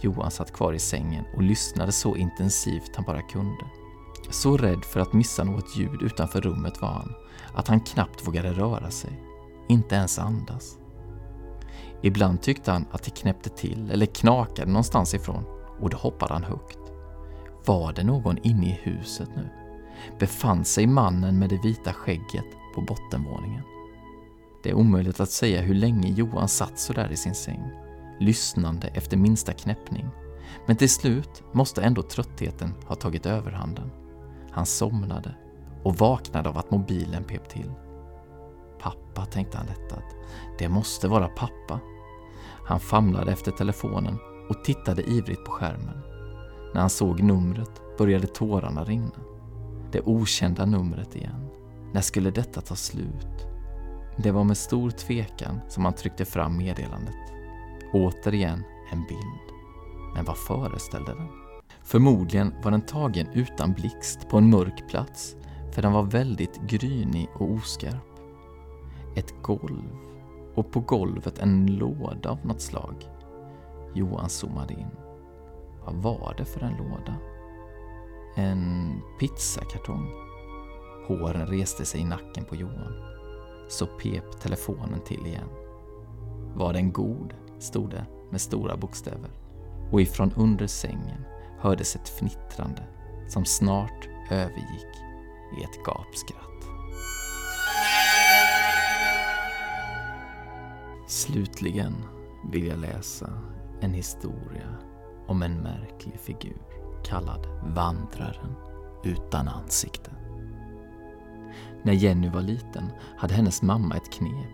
Johan 0.00 0.30
satt 0.30 0.52
kvar 0.52 0.72
i 0.72 0.78
sängen 0.78 1.24
och 1.36 1.42
lyssnade 1.42 1.92
så 1.92 2.16
intensivt 2.16 2.96
han 2.96 3.04
bara 3.04 3.22
kunde. 3.22 3.64
Så 4.30 4.56
rädd 4.56 4.84
för 4.84 5.00
att 5.00 5.12
missa 5.12 5.44
något 5.44 5.76
ljud 5.76 6.02
utanför 6.02 6.40
rummet 6.40 6.82
var 6.82 6.88
han, 6.88 7.14
att 7.54 7.68
han 7.68 7.80
knappt 7.80 8.26
vågade 8.26 8.52
röra 8.52 8.90
sig. 8.90 9.22
Inte 9.68 9.94
ens 9.94 10.18
andas. 10.18 10.78
Ibland 12.02 12.42
tyckte 12.42 12.72
han 12.72 12.86
att 12.90 13.02
det 13.02 13.10
knäppte 13.10 13.50
till 13.50 13.90
eller 13.90 14.06
knakade 14.06 14.70
någonstans 14.70 15.14
ifrån 15.14 15.44
och 15.80 15.90
då 15.90 15.96
hoppade 15.96 16.32
han 16.32 16.44
högt. 16.44 16.78
Var 17.66 17.92
det 17.92 18.04
någon 18.04 18.38
inne 18.38 18.66
i 18.66 18.80
huset 18.82 19.28
nu? 19.36 19.48
Befann 20.18 20.64
sig 20.64 20.86
mannen 20.86 21.38
med 21.38 21.48
det 21.50 21.60
vita 21.64 21.92
skägget 21.92 22.46
på 22.74 22.80
bottenvåningen? 22.80 23.62
Det 24.62 24.70
är 24.70 24.74
omöjligt 24.74 25.20
att 25.20 25.30
säga 25.30 25.60
hur 25.60 25.74
länge 25.74 26.08
Johan 26.08 26.48
satt 26.48 26.78
så 26.78 26.92
där 26.92 27.12
i 27.12 27.16
sin 27.16 27.34
säng, 27.34 27.70
lyssnande 28.20 28.88
efter 28.88 29.16
minsta 29.16 29.52
knäppning. 29.52 30.08
Men 30.66 30.76
till 30.76 30.90
slut 30.90 31.42
måste 31.52 31.82
ändå 31.82 32.02
tröttheten 32.02 32.74
ha 32.86 32.94
tagit 32.94 33.26
överhanden. 33.26 33.90
Han 34.50 34.66
somnade 34.66 35.34
och 35.82 35.96
vaknade 35.96 36.48
av 36.48 36.58
att 36.58 36.70
mobilen 36.70 37.24
pep 37.24 37.48
till. 37.48 37.72
Pappa, 38.80 39.26
tänkte 39.26 39.58
han 39.58 39.66
lättad. 39.66 40.02
Det 40.58 40.68
måste 40.68 41.08
vara 41.08 41.28
pappa. 41.28 41.80
Han 42.64 42.80
famlade 42.80 43.32
efter 43.32 43.52
telefonen 43.52 44.18
och 44.48 44.64
tittade 44.64 45.02
ivrigt 45.02 45.44
på 45.44 45.50
skärmen. 45.50 46.02
När 46.74 46.80
han 46.80 46.90
såg 46.90 47.22
numret 47.22 47.82
började 47.98 48.26
tårarna 48.26 48.84
rinna. 48.84 49.20
Det 49.92 50.00
okända 50.00 50.64
numret 50.64 51.16
igen. 51.16 51.48
När 51.92 52.00
skulle 52.00 52.30
detta 52.30 52.60
ta 52.60 52.76
slut? 52.76 53.46
Det 54.16 54.30
var 54.30 54.44
med 54.44 54.56
stor 54.56 54.90
tvekan 54.90 55.60
som 55.68 55.84
han 55.84 55.94
tryckte 55.94 56.24
fram 56.24 56.56
meddelandet. 56.56 57.14
Återigen 57.92 58.64
en 58.92 59.06
bild. 59.06 59.54
Men 60.14 60.24
vad 60.24 60.36
föreställde 60.36 61.14
den? 61.14 61.28
Förmodligen 61.82 62.54
var 62.62 62.70
den 62.70 62.86
tagen 62.86 63.26
utan 63.32 63.72
blixt 63.72 64.28
på 64.28 64.38
en 64.38 64.50
mörk 64.50 64.88
plats, 64.88 65.36
för 65.72 65.82
den 65.82 65.92
var 65.92 66.02
väldigt 66.02 66.60
grynig 66.62 67.28
och 67.34 67.50
oskarp. 67.50 68.20
Ett 69.16 69.34
golv 69.42 69.82
och 70.58 70.70
på 70.70 70.80
golvet 70.80 71.38
en 71.38 71.66
låda 71.66 72.30
av 72.30 72.46
något 72.46 72.60
slag. 72.60 72.94
Johan 73.94 74.28
zoomade 74.28 74.74
in. 74.74 74.90
Vad 75.84 75.94
var 75.94 76.34
det 76.38 76.44
för 76.44 76.60
en 76.60 76.76
låda? 76.76 77.14
En 78.36 78.92
pizzakartong. 79.20 80.10
Håren 81.06 81.46
reste 81.46 81.84
sig 81.84 82.00
i 82.00 82.04
nacken 82.04 82.44
på 82.44 82.56
Johan. 82.56 82.92
Så 83.68 83.86
pep 83.86 84.40
telefonen 84.40 85.00
till 85.00 85.26
igen. 85.26 85.48
Var 86.54 86.72
den 86.72 86.92
god? 86.92 87.34
stod 87.58 87.90
det 87.90 88.06
med 88.30 88.40
stora 88.40 88.76
bokstäver. 88.76 89.30
Och 89.92 90.00
ifrån 90.00 90.32
under 90.36 90.66
sängen 90.66 91.24
hördes 91.58 91.96
ett 91.96 92.08
fnittrande 92.08 92.82
som 93.28 93.44
snart 93.44 94.08
övergick 94.30 94.96
i 95.58 95.64
ett 95.64 95.84
gapskratt. 95.84 96.57
Slutligen 101.08 101.94
vill 102.52 102.66
jag 102.66 102.78
läsa 102.78 103.30
en 103.80 103.94
historia 103.94 104.68
om 105.26 105.42
en 105.42 105.62
märklig 105.62 106.20
figur 106.20 106.62
kallad 107.04 107.46
Vandraren 107.74 108.54
utan 109.04 109.48
ansikte. 109.48 110.10
När 111.82 111.92
Jenny 111.92 112.28
var 112.28 112.40
liten 112.40 112.90
hade 113.18 113.34
hennes 113.34 113.62
mamma 113.62 113.96
ett 113.96 114.12
knep. 114.12 114.50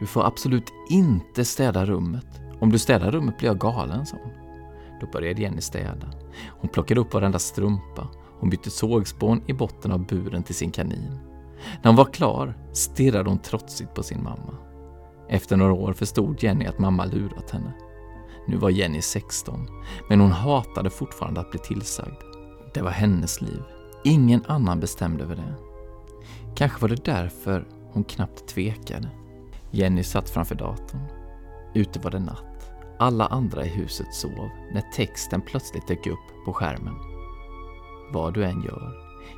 Du 0.00 0.06
får 0.06 0.26
absolut 0.26 0.72
inte 0.90 1.44
städa 1.44 1.84
rummet. 1.84 2.40
Om 2.60 2.72
du 2.72 2.78
städar 2.78 3.10
rummet 3.10 3.38
blir 3.38 3.48
jag 3.48 3.58
galen, 3.58 4.06
sa 4.06 4.16
hon. 4.22 4.32
Då 5.00 5.06
började 5.06 5.42
Jenny 5.42 5.60
städa. 5.60 6.10
Hon 6.60 6.70
plockade 6.70 7.00
upp 7.00 7.14
varenda 7.14 7.38
strumpa. 7.38 8.08
Hon 8.40 8.50
bytte 8.50 8.70
sågspån 8.70 9.42
i 9.46 9.52
botten 9.52 9.92
av 9.92 10.06
buren 10.06 10.42
till 10.42 10.54
sin 10.54 10.70
kanin. 10.70 11.18
När 11.82 11.90
hon 11.90 11.96
var 11.96 12.12
klar 12.12 12.54
stirrade 12.72 13.30
hon 13.30 13.38
trotsigt 13.38 13.94
på 13.94 14.02
sin 14.02 14.22
mamma. 14.22 14.58
Efter 15.28 15.56
några 15.56 15.72
år 15.72 15.92
förstod 15.92 16.42
Jenny 16.42 16.66
att 16.66 16.78
mamma 16.78 17.04
lurat 17.04 17.50
henne. 17.50 17.72
Nu 18.46 18.56
var 18.56 18.70
Jenny 18.70 19.02
16, 19.02 19.66
men 20.08 20.20
hon 20.20 20.32
hatade 20.32 20.90
fortfarande 20.90 21.40
att 21.40 21.50
bli 21.50 21.60
tillsagd. 21.60 22.22
Det 22.74 22.82
var 22.82 22.90
hennes 22.90 23.40
liv. 23.40 23.62
Ingen 24.04 24.44
annan 24.46 24.80
bestämde 24.80 25.24
över 25.24 25.36
det. 25.36 25.54
Kanske 26.54 26.80
var 26.80 26.88
det 26.88 27.04
därför 27.04 27.68
hon 27.92 28.04
knappt 28.04 28.48
tvekade. 28.48 29.08
Jenny 29.70 30.02
satt 30.02 30.30
framför 30.30 30.54
datorn. 30.54 31.00
Ute 31.74 31.98
var 31.98 32.10
det 32.10 32.18
natt. 32.18 32.72
Alla 32.98 33.26
andra 33.26 33.64
i 33.64 33.68
huset 33.68 34.14
sov 34.14 34.48
när 34.72 34.92
texten 34.94 35.40
plötsligt 35.40 35.88
dök 35.88 36.06
upp 36.06 36.44
på 36.44 36.52
skärmen. 36.52 36.94
Vad 38.12 38.34
du 38.34 38.44
än 38.44 38.62
gör, 38.62 38.92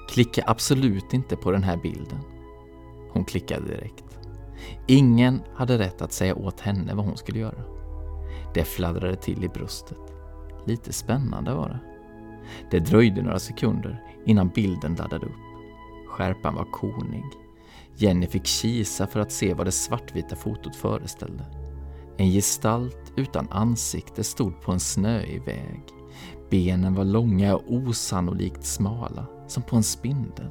klicka 0.08 0.44
absolut 0.46 1.12
inte 1.12 1.36
på 1.36 1.50
den 1.50 1.62
här 1.62 1.76
bilden. 1.76 2.18
Hon 3.12 3.24
klickade 3.24 3.66
direkt. 3.66 4.04
Ingen 4.86 5.42
hade 5.54 5.78
rätt 5.78 6.02
att 6.02 6.12
säga 6.12 6.34
åt 6.34 6.60
henne 6.60 6.94
vad 6.94 7.04
hon 7.04 7.16
skulle 7.16 7.38
göra. 7.38 7.64
Det 8.54 8.64
fladdrade 8.64 9.16
till 9.16 9.44
i 9.44 9.48
bröstet. 9.48 9.98
Lite 10.66 10.92
spännande 10.92 11.54
var 11.54 11.68
det. 11.68 11.80
Det 12.70 12.78
dröjde 12.78 13.22
några 13.22 13.38
sekunder 13.38 14.02
innan 14.26 14.48
bilden 14.48 14.94
laddade 14.94 15.26
upp. 15.26 15.32
Skärpan 16.08 16.54
var 16.54 16.64
konig. 16.72 17.24
Jenny 17.96 18.26
fick 18.26 18.46
kisa 18.46 19.06
för 19.06 19.20
att 19.20 19.32
se 19.32 19.54
vad 19.54 19.66
det 19.66 19.72
svartvita 19.72 20.36
fotot 20.36 20.76
föreställde. 20.76 21.44
En 22.16 22.30
gestalt 22.30 23.12
utan 23.16 23.48
ansikte 23.50 24.24
stod 24.24 24.60
på 24.60 24.72
en 24.72 24.80
snöig 24.80 25.42
väg. 25.44 25.82
Benen 26.50 26.94
var 26.94 27.04
långa 27.04 27.56
och 27.56 27.72
osannolikt 27.72 28.64
smala, 28.64 29.26
som 29.46 29.62
på 29.62 29.76
en 29.76 29.82
spindel. 29.82 30.48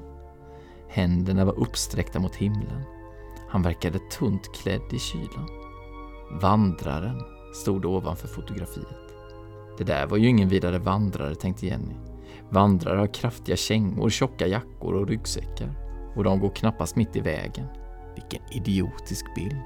Händerna 0.89 1.45
var 1.45 1.59
uppsträckta 1.59 2.19
mot 2.19 2.35
himlen. 2.35 2.83
Han 3.49 3.61
verkade 3.61 3.99
tunt 3.99 4.53
klädd 4.53 4.93
i 4.93 4.99
kylan. 4.99 5.49
Vandraren 6.41 7.21
stod 7.53 7.85
ovanför 7.85 8.27
fotografiet. 8.27 9.07
Det 9.77 9.83
där 9.83 10.07
var 10.07 10.17
ju 10.17 10.27
ingen 10.27 10.49
vidare 10.49 10.79
vandrare, 10.79 11.35
tänkte 11.35 11.65
Jenny. 11.65 11.95
Vandrare 12.49 12.99
har 12.99 13.13
kraftiga 13.13 13.55
kängor, 13.55 14.09
tjocka 14.09 14.47
jackor 14.47 14.93
och 14.93 15.07
ryggsäckar. 15.07 15.73
Och 16.15 16.23
de 16.23 16.39
går 16.39 16.49
knappast 16.49 16.95
mitt 16.95 17.15
i 17.15 17.19
vägen. 17.19 17.65
Vilken 18.15 18.41
idiotisk 18.51 19.35
bild. 19.35 19.63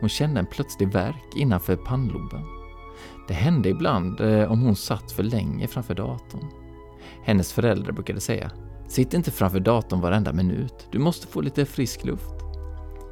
Hon 0.00 0.08
kände 0.08 0.40
en 0.40 0.46
plötslig 0.46 0.92
värk 0.92 1.36
innanför 1.36 1.76
pannloben. 1.76 2.42
Det 3.28 3.34
hände 3.34 3.68
ibland 3.68 4.20
eh, 4.20 4.52
om 4.52 4.62
hon 4.62 4.76
satt 4.76 5.12
för 5.12 5.22
länge 5.22 5.66
framför 5.66 5.94
datorn. 5.94 6.44
Hennes 7.22 7.52
föräldrar 7.52 7.92
brukade 7.92 8.20
säga 8.20 8.50
Sitt 8.88 9.14
inte 9.14 9.30
framför 9.30 9.60
datorn 9.60 10.00
varenda 10.00 10.32
minut, 10.32 10.88
du 10.90 10.98
måste 10.98 11.26
få 11.26 11.40
lite 11.40 11.64
frisk 11.64 12.04
luft. 12.04 12.47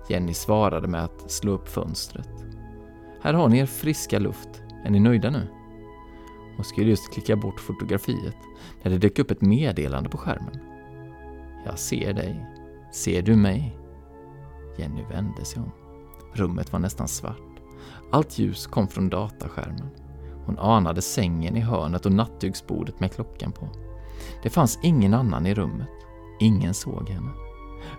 Jenny 0.08 0.34
svarade 0.34 0.88
med 0.88 1.04
att 1.04 1.30
slå 1.30 1.52
upp 1.52 1.68
fönstret. 1.68 2.28
Här 3.22 3.34
har 3.34 3.48
ni 3.48 3.58
er 3.58 3.66
friska 3.66 4.18
luft. 4.18 4.62
Är 4.84 4.90
ni 4.90 5.00
nöjda 5.00 5.30
nu? 5.30 5.48
Hon 6.56 6.64
skulle 6.64 6.90
just 6.90 7.12
klicka 7.12 7.36
bort 7.36 7.60
fotografiet 7.60 8.36
när 8.82 8.90
det 8.90 8.98
dök 8.98 9.18
upp 9.18 9.30
ett 9.30 9.40
meddelande 9.40 10.08
på 10.08 10.18
skärmen. 10.18 10.58
Jag 11.64 11.78
ser 11.78 12.12
dig. 12.12 12.46
Ser 12.92 13.22
du 13.22 13.36
mig? 13.36 13.78
Jenny 14.78 15.02
vände 15.02 15.44
sig 15.44 15.62
om. 15.62 15.72
Rummet 16.34 16.72
var 16.72 16.78
nästan 16.78 17.08
svart. 17.08 17.60
Allt 18.12 18.38
ljus 18.38 18.66
kom 18.66 18.88
från 18.88 19.08
dataskärmen. 19.08 19.90
Hon 20.46 20.58
anade 20.58 21.02
sängen 21.02 21.56
i 21.56 21.60
hörnet 21.60 22.06
och 22.06 22.12
nattduksbordet 22.12 23.00
med 23.00 23.12
klockan 23.12 23.52
på. 23.52 23.68
Det 24.42 24.50
fanns 24.50 24.78
ingen 24.82 25.14
annan 25.14 25.46
i 25.46 25.54
rummet. 25.54 25.88
Ingen 26.40 26.74
såg 26.74 27.08
henne. 27.08 27.45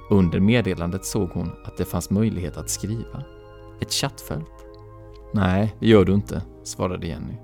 Under 0.09 0.39
meddelandet 0.39 1.05
såg 1.05 1.29
hon 1.29 1.51
att 1.65 1.77
det 1.77 1.85
fanns 1.85 2.09
möjlighet 2.09 2.57
att 2.57 2.69
skriva. 2.69 3.23
Ett 3.79 3.91
chattfält. 3.91 4.65
Nej, 5.33 5.75
det 5.79 5.87
gör 5.87 6.05
du 6.05 6.13
inte, 6.13 6.41
svarade 6.63 7.07
Jenny. 7.07 7.37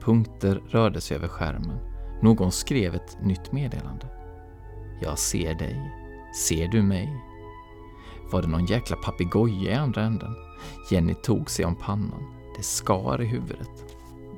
Punkter 0.00 0.62
rörde 0.68 1.00
sig 1.00 1.16
över 1.16 1.28
skärmen. 1.28 1.78
Någon 2.22 2.52
skrev 2.52 2.94
ett 2.94 3.18
nytt 3.22 3.52
meddelande. 3.52 4.06
Jag 5.02 5.18
ser 5.18 5.54
dig. 5.54 5.92
Ser 6.34 6.68
du 6.68 6.82
mig? 6.82 7.24
Var 8.32 8.42
det 8.42 8.48
någon 8.48 8.66
jäkla 8.66 8.96
papegoja 8.96 9.72
i 9.72 9.74
andra 9.74 10.02
änden? 10.02 10.34
Jenny 10.90 11.14
tog 11.14 11.50
sig 11.50 11.64
om 11.64 11.76
pannan. 11.76 12.34
Det 12.56 12.62
skar 12.62 13.22
i 13.22 13.26
huvudet. 13.26 13.96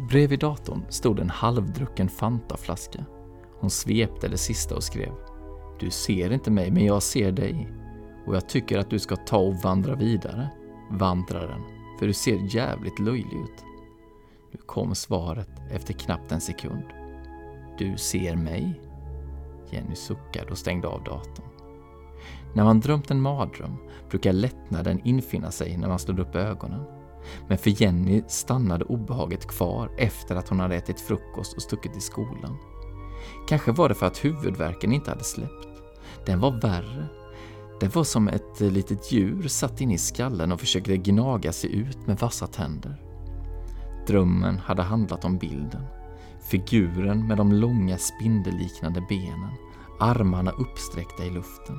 Bredvid 0.08 0.38
datorn 0.38 0.82
stod 0.88 1.18
en 1.18 1.30
halvdrucken 1.30 2.08
Fantaflaska. 2.08 3.04
Hon 3.60 3.70
svepte 3.70 4.28
det 4.28 4.38
sista 4.38 4.74
och 4.74 4.84
skrev. 4.84 5.12
Du 5.80 5.90
ser 5.90 6.32
inte 6.32 6.50
mig, 6.50 6.70
men 6.70 6.84
jag 6.84 7.02
ser 7.02 7.32
dig. 7.32 7.68
Och 8.26 8.36
jag 8.36 8.48
tycker 8.48 8.78
att 8.78 8.90
du 8.90 8.98
ska 8.98 9.16
ta 9.16 9.36
och 9.38 9.54
vandra 9.54 9.94
vidare, 9.94 10.48
vandraren, 10.90 11.62
för 11.98 12.06
du 12.06 12.12
ser 12.12 12.56
jävligt 12.56 12.98
löjlig 12.98 13.36
ut. 13.44 13.64
Nu 14.52 14.58
kom 14.66 14.94
svaret 14.94 15.50
efter 15.70 15.94
knappt 15.94 16.32
en 16.32 16.40
sekund. 16.40 16.84
Du 17.78 17.96
ser 17.96 18.36
mig? 18.36 18.80
Jenny 19.70 19.94
suckade 19.94 20.50
och 20.50 20.58
stängde 20.58 20.88
av 20.88 21.04
datorn. 21.04 21.46
När 22.54 22.64
man 22.64 22.80
drömt 22.80 23.10
en 23.10 23.20
mardröm 23.20 23.76
brukar 24.10 24.32
lättnaden 24.32 25.00
infinna 25.04 25.50
sig 25.50 25.76
när 25.76 25.88
man 25.88 25.98
slår 25.98 26.20
upp 26.20 26.34
ögonen. 26.34 26.84
Men 27.48 27.58
för 27.58 27.82
Jenny 27.82 28.22
stannade 28.28 28.84
obehaget 28.84 29.46
kvar 29.46 29.90
efter 29.98 30.36
att 30.36 30.48
hon 30.48 30.60
hade 30.60 30.76
ätit 30.76 31.00
frukost 31.00 31.52
och 31.52 31.62
stuckit 31.62 31.92
till 31.92 32.02
skolan. 32.02 32.56
Kanske 33.48 33.72
var 33.72 33.88
det 33.88 33.94
för 33.94 34.06
att 34.06 34.24
huvudvärken 34.24 34.92
inte 34.92 35.10
hade 35.10 35.24
släppt. 35.24 35.69
Den 36.30 36.40
var 36.40 36.50
värre. 36.50 37.06
Det 37.80 37.94
var 37.94 38.04
som 38.04 38.28
ett 38.28 38.60
litet 38.60 39.12
djur 39.12 39.48
satt 39.48 39.80
in 39.80 39.90
i 39.90 39.98
skallen 39.98 40.52
och 40.52 40.60
försökte 40.60 40.96
gnaga 40.96 41.52
sig 41.52 41.74
ut 41.74 42.06
med 42.06 42.18
vassa 42.18 42.46
tänder. 42.46 42.96
Drömmen 44.06 44.58
hade 44.58 44.82
handlat 44.82 45.24
om 45.24 45.38
bilden. 45.38 45.82
Figuren 46.40 47.26
med 47.26 47.36
de 47.36 47.52
långa 47.52 47.98
spindelliknande 47.98 49.06
benen, 49.08 49.50
armarna 50.00 50.50
uppsträckta 50.50 51.24
i 51.24 51.30
luften. 51.30 51.76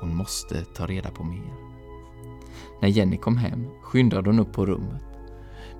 Hon 0.00 0.16
måste 0.16 0.64
ta 0.64 0.86
reda 0.86 1.10
på 1.10 1.24
mer. 1.24 1.54
När 2.80 2.88
Jenny 2.88 3.16
kom 3.16 3.36
hem 3.36 3.66
skyndade 3.82 4.30
hon 4.30 4.40
upp 4.40 4.52
på 4.52 4.66
rummet. 4.66 5.02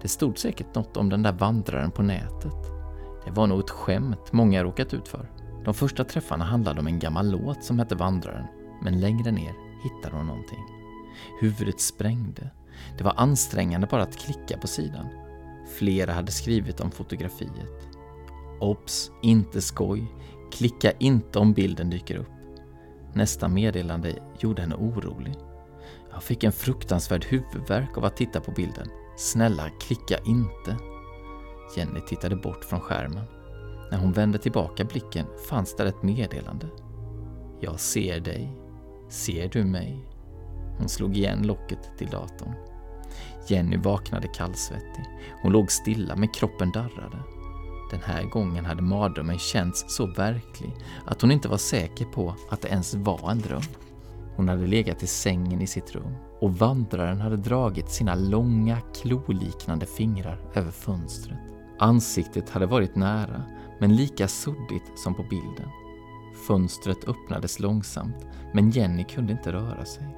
Det 0.03 0.09
stod 0.09 0.38
säkert 0.38 0.75
något 0.75 0.97
om 0.97 1.09
den 1.09 1.23
där 1.23 1.33
vandraren 1.33 1.90
på 1.90 2.03
nätet. 2.03 2.73
Det 3.25 3.31
var 3.31 3.47
nog 3.47 3.61
ett 3.61 3.71
skämt 3.71 4.33
många 4.33 4.64
råkat 4.64 4.95
ut 4.95 5.09
för. 5.09 5.31
De 5.66 5.74
första 5.74 6.05
träffarna 6.05 6.44
handlade 6.44 6.81
om 6.81 6.87
en 6.87 6.98
gammal 6.98 7.31
låt 7.31 7.64
som 7.64 7.79
hette 7.79 7.94
Vandraren, 7.94 8.46
men 8.83 9.00
längre 9.00 9.31
ner 9.31 9.55
hittade 9.83 10.16
hon 10.16 10.26
någonting. 10.26 10.64
Huvudet 11.40 11.81
sprängde. 11.81 12.50
Det 12.98 13.05
var 13.05 13.14
ansträngande 13.16 13.87
bara 13.87 14.02
att 14.02 14.16
klicka 14.18 14.59
på 14.59 14.66
sidan. 14.66 15.07
Flera 15.79 16.12
hade 16.12 16.33
skrivit 16.33 16.81
om 16.81 16.90
fotografiet. 16.90 17.88
Ops, 18.61 19.11
inte 19.22 19.61
skoj. 19.61 20.07
Klicka 20.52 20.90
inte 20.90 21.38
om 21.38 21.52
bilden 21.52 21.90
dyker 21.90 22.16
upp. 22.16 22.33
Nästa 23.14 23.48
meddelande 23.48 24.14
gjorde 24.40 24.62
henne 24.62 24.74
orolig. 24.74 25.35
Jag 26.12 26.22
fick 26.22 26.44
en 26.44 26.52
fruktansvärd 26.52 27.24
huvudvärk 27.24 27.98
av 27.98 28.05
att 28.05 28.16
titta 28.16 28.40
på 28.40 28.50
bilden. 28.50 28.88
Snälla, 29.16 29.68
klicka 29.81 30.18
inte. 30.26 30.76
Jenny 31.76 32.00
tittade 32.00 32.37
bort 32.37 32.64
från 32.64 32.81
skärmen. 32.81 33.36
När 33.90 33.99
hon 33.99 34.12
vände 34.12 34.38
tillbaka 34.38 34.85
blicken 34.85 35.27
fanns 35.49 35.77
där 35.77 35.87
ett 35.87 36.03
meddelande. 36.03 36.66
Jag 37.61 37.81
ser 37.81 38.20
dig. 38.20 38.57
Ser 39.09 39.49
du 39.49 39.64
mig? 39.64 40.09
Hon 40.79 40.88
slog 40.88 41.16
igen 41.16 41.46
locket 41.46 41.99
till 41.99 42.09
datorn. 42.09 42.55
Jenny 43.49 43.77
vaknade 43.77 44.29
kallsvettig. 44.29 45.05
Hon 45.42 45.53
låg 45.53 45.72
stilla 45.72 46.16
men 46.16 46.29
kroppen 46.29 46.72
darrade. 46.72 47.18
Den 47.90 48.01
här 48.05 48.22
gången 48.25 48.64
hade 48.64 48.83
mardrömmen 48.83 49.38
känts 49.38 49.85
så 49.88 50.07
verklig 50.07 50.77
att 51.05 51.22
hon 51.22 51.31
inte 51.31 51.49
var 51.49 51.57
säker 51.57 52.05
på 52.05 52.35
att 52.51 52.62
det 52.62 52.68
ens 52.68 52.94
var 52.94 53.31
en 53.31 53.38
dröm. 53.38 53.62
Hon 54.37 54.49
hade 54.49 54.66
legat 54.66 55.03
i 55.03 55.07
sängen 55.07 55.62
i 55.62 55.66
sitt 55.66 55.94
rum 55.94 56.14
och 56.40 56.59
vandraren 56.59 57.20
hade 57.20 57.37
dragit 57.37 57.90
sina 57.90 58.14
långa 58.14 58.79
kloliknande 58.94 59.87
fingrar 59.87 60.40
över 60.55 60.70
fönstret. 60.70 61.38
Ansiktet 61.79 62.51
hade 62.51 62.66
varit 62.66 62.96
nära, 62.96 63.42
men 63.79 63.97
lika 63.97 64.29
suddigt 64.29 64.93
som 64.95 65.15
på 65.15 65.23
bilden. 65.23 65.69
Fönstret 66.47 67.09
öppnades 67.09 67.61
långsamt, 67.61 68.27
men 68.55 68.71
Jenny 68.71 69.05
kunde 69.05 69.33
inte 69.33 69.53
röra 69.53 69.85
sig. 69.85 70.17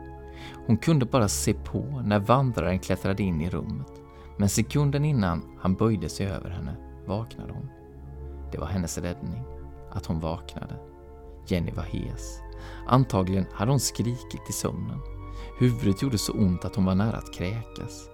Hon 0.66 0.76
kunde 0.76 1.06
bara 1.06 1.28
se 1.28 1.54
på 1.54 2.02
när 2.04 2.18
vandraren 2.18 2.78
klättrade 2.78 3.22
in 3.22 3.40
i 3.40 3.50
rummet, 3.50 3.92
men 4.36 4.48
sekunden 4.48 5.04
innan 5.04 5.42
han 5.60 5.74
böjde 5.74 6.08
sig 6.08 6.26
över 6.26 6.50
henne 6.50 6.76
vaknade 7.06 7.52
hon. 7.52 7.68
Det 8.52 8.58
var 8.58 8.66
hennes 8.66 8.98
räddning, 8.98 9.42
att 9.90 10.06
hon 10.06 10.20
vaknade. 10.20 10.76
Jenny 11.46 11.72
var 11.72 11.82
hes. 11.82 12.40
Antagligen 12.86 13.46
hade 13.52 13.70
hon 13.70 13.80
skrikit 13.80 14.50
i 14.50 14.52
sömnen. 14.52 14.98
Huvudet 15.58 16.02
gjorde 16.02 16.18
så 16.18 16.32
ont 16.32 16.64
att 16.64 16.76
hon 16.76 16.84
var 16.84 16.94
nära 16.94 17.16
att 17.16 17.34
kräkas. 17.34 18.08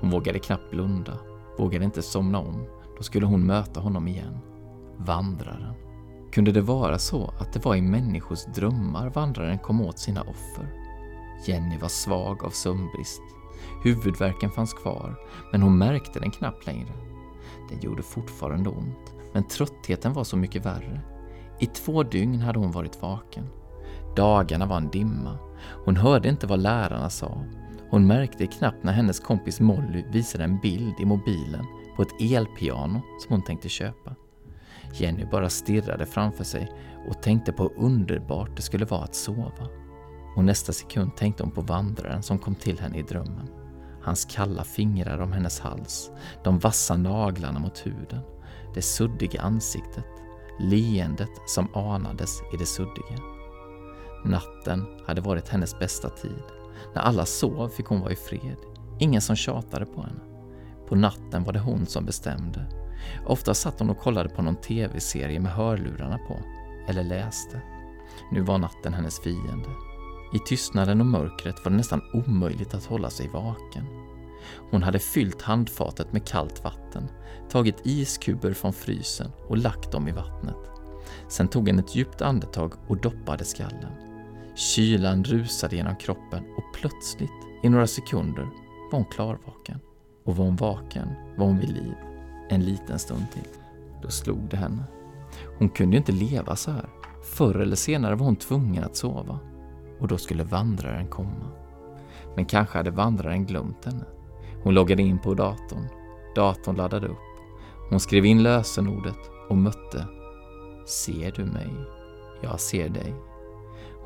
Hon 0.00 0.10
vågade 0.10 0.38
knappt 0.38 0.70
blunda, 0.70 1.18
vågade 1.58 1.84
inte 1.84 2.02
somna 2.02 2.38
om. 2.38 2.66
Då 2.96 3.02
skulle 3.02 3.26
hon 3.26 3.46
möta 3.46 3.80
honom 3.80 4.08
igen. 4.08 4.38
Vandraren. 5.06 5.74
Kunde 6.32 6.52
det 6.52 6.60
vara 6.60 6.98
så 6.98 7.34
att 7.38 7.52
det 7.52 7.64
var 7.64 7.76
i 7.76 7.82
människors 7.82 8.44
drömmar 8.44 9.10
vandraren 9.10 9.58
kom 9.58 9.80
åt 9.80 9.98
sina 9.98 10.22
offer? 10.22 10.68
Jenny 11.46 11.78
var 11.78 11.88
svag 11.88 12.44
av 12.44 12.50
sömnbrist. 12.50 13.22
Huvudvärken 13.84 14.50
fanns 14.50 14.74
kvar, 14.74 15.16
men 15.52 15.62
hon 15.62 15.78
märkte 15.78 16.20
den 16.20 16.30
knappt 16.30 16.66
längre. 16.66 16.92
Den 17.70 17.80
gjorde 17.80 18.02
fortfarande 18.02 18.70
ont, 18.70 19.14
men 19.32 19.48
tröttheten 19.48 20.12
var 20.12 20.24
så 20.24 20.36
mycket 20.36 20.66
värre. 20.66 21.00
I 21.60 21.66
två 21.66 22.02
dygn 22.02 22.40
hade 22.40 22.58
hon 22.58 22.72
varit 22.72 23.02
vaken. 23.02 23.46
Dagarna 24.16 24.66
var 24.66 24.76
en 24.76 24.90
dimma. 24.90 25.38
Hon 25.84 25.96
hörde 25.96 26.28
inte 26.28 26.46
vad 26.46 26.60
lärarna 26.60 27.10
sa. 27.10 27.44
Hon 27.90 28.06
märkte 28.06 28.46
knappt 28.46 28.84
när 28.84 28.92
hennes 28.92 29.20
kompis 29.20 29.60
Molly 29.60 30.04
visade 30.12 30.44
en 30.44 30.58
bild 30.58 30.94
i 31.00 31.04
mobilen 31.04 31.66
på 31.96 32.02
ett 32.02 32.20
elpiano 32.20 33.00
som 33.18 33.32
hon 33.36 33.42
tänkte 33.42 33.68
köpa. 33.68 34.14
Jenny 34.92 35.24
bara 35.24 35.50
stirrade 35.50 36.06
framför 36.06 36.44
sig 36.44 36.72
och 37.08 37.22
tänkte 37.22 37.52
på 37.52 37.62
hur 37.62 37.84
underbart 37.84 38.56
det 38.56 38.62
skulle 38.62 38.84
vara 38.84 39.04
att 39.04 39.14
sova. 39.14 39.68
Och 40.36 40.44
nästa 40.44 40.72
sekund 40.72 41.16
tänkte 41.16 41.42
hon 41.42 41.52
på 41.52 41.60
vandraren 41.60 42.22
som 42.22 42.38
kom 42.38 42.54
till 42.54 42.80
henne 42.80 42.98
i 42.98 43.02
drömmen. 43.02 43.48
Hans 44.02 44.24
kalla 44.24 44.64
fingrar 44.64 45.18
om 45.18 45.32
hennes 45.32 45.60
hals, 45.60 46.10
de 46.44 46.58
vassa 46.58 46.96
naglarna 46.96 47.58
mot 47.58 47.86
huden, 47.86 48.20
det 48.74 48.82
suddiga 48.82 49.40
ansiktet, 49.40 50.04
leendet 50.60 51.30
som 51.46 51.74
anades 51.74 52.40
i 52.54 52.56
det 52.56 52.66
suddiga. 52.66 53.18
Natten 54.24 54.86
hade 55.06 55.20
varit 55.20 55.48
hennes 55.48 55.78
bästa 55.78 56.08
tid. 56.08 56.42
När 56.94 57.02
alla 57.02 57.26
sov 57.26 57.68
fick 57.68 57.86
hon 57.86 58.00
vara 58.00 58.12
i 58.12 58.16
fred. 58.16 58.56
Ingen 58.98 59.20
som 59.20 59.36
tjatade 59.36 59.86
på 59.86 60.02
henne. 60.02 60.20
På 60.88 60.94
natten 60.94 61.44
var 61.44 61.52
det 61.52 61.58
hon 61.58 61.86
som 61.86 62.04
bestämde. 62.04 62.79
Ofta 63.26 63.54
satt 63.54 63.78
hon 63.78 63.90
och 63.90 63.98
kollade 63.98 64.28
på 64.28 64.42
någon 64.42 64.56
tv-serie 64.56 65.40
med 65.40 65.52
hörlurarna 65.52 66.18
på. 66.18 66.36
Eller 66.88 67.04
läste. 67.04 67.60
Nu 68.32 68.40
var 68.40 68.58
natten 68.58 68.94
hennes 68.94 69.20
fiende. 69.20 69.68
I 70.34 70.38
tystnaden 70.38 71.00
och 71.00 71.06
mörkret 71.06 71.64
var 71.64 71.70
det 71.70 71.76
nästan 71.76 72.02
omöjligt 72.12 72.74
att 72.74 72.84
hålla 72.84 73.10
sig 73.10 73.28
vaken. 73.28 73.86
Hon 74.70 74.82
hade 74.82 74.98
fyllt 74.98 75.42
handfatet 75.42 76.12
med 76.12 76.26
kallt 76.26 76.64
vatten, 76.64 77.08
tagit 77.50 77.86
iskuber 77.86 78.52
från 78.52 78.72
frysen 78.72 79.30
och 79.48 79.58
lagt 79.58 79.92
dem 79.92 80.08
i 80.08 80.12
vattnet. 80.12 80.56
Sen 81.28 81.48
tog 81.48 81.68
hon 81.68 81.78
ett 81.78 81.96
djupt 81.96 82.22
andetag 82.22 82.72
och 82.88 83.00
doppade 83.00 83.44
skallen. 83.44 83.92
Kylan 84.54 85.24
rusade 85.24 85.76
genom 85.76 85.96
kroppen 85.96 86.44
och 86.56 86.74
plötsligt, 86.74 87.30
i 87.62 87.68
några 87.68 87.86
sekunder, 87.86 88.42
var 88.92 88.98
hon 88.98 89.04
klarvaken. 89.04 89.80
Och 90.24 90.36
var 90.36 90.44
hon 90.44 90.56
vaken 90.56 91.08
var 91.36 91.46
hon 91.46 91.58
vid 91.58 91.70
liv. 91.70 91.94
En 92.52 92.64
liten 92.64 92.98
stund 92.98 93.30
till. 93.32 93.48
Då 94.02 94.08
slog 94.08 94.48
det 94.50 94.56
henne. 94.56 94.84
Hon 95.58 95.68
kunde 95.68 95.96
ju 95.96 95.98
inte 95.98 96.12
leva 96.12 96.56
så 96.56 96.70
här. 96.70 96.88
Förr 97.22 97.54
eller 97.54 97.76
senare 97.76 98.14
var 98.14 98.26
hon 98.26 98.36
tvungen 98.36 98.84
att 98.84 98.96
sova. 98.96 99.38
Och 100.00 100.08
då 100.08 100.18
skulle 100.18 100.44
vandraren 100.44 101.08
komma. 101.08 101.50
Men 102.36 102.44
kanske 102.44 102.78
hade 102.78 102.90
vandraren 102.90 103.46
glömt 103.46 103.84
henne. 103.84 104.04
Hon 104.62 104.74
loggade 104.74 105.02
in 105.02 105.18
på 105.18 105.34
datorn. 105.34 105.88
Datorn 106.34 106.76
laddade 106.76 107.06
upp. 107.06 107.18
Hon 107.90 108.00
skrev 108.00 108.26
in 108.26 108.42
lösenordet 108.42 109.18
och 109.48 109.56
mötte 109.56 110.06
Ser 110.86 111.32
du 111.36 111.44
mig? 111.44 111.70
Jag 112.42 112.60
ser 112.60 112.88
dig. 112.88 113.14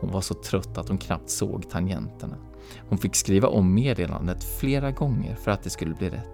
Hon 0.00 0.10
var 0.10 0.20
så 0.20 0.34
trött 0.34 0.78
att 0.78 0.88
hon 0.88 0.98
knappt 0.98 1.30
såg 1.30 1.70
tangenterna. 1.70 2.36
Hon 2.88 2.98
fick 2.98 3.14
skriva 3.14 3.48
om 3.48 3.74
meddelandet 3.74 4.44
flera 4.44 4.90
gånger 4.90 5.34
för 5.34 5.50
att 5.50 5.62
det 5.62 5.70
skulle 5.70 5.94
bli 5.94 6.10
rätt. 6.10 6.33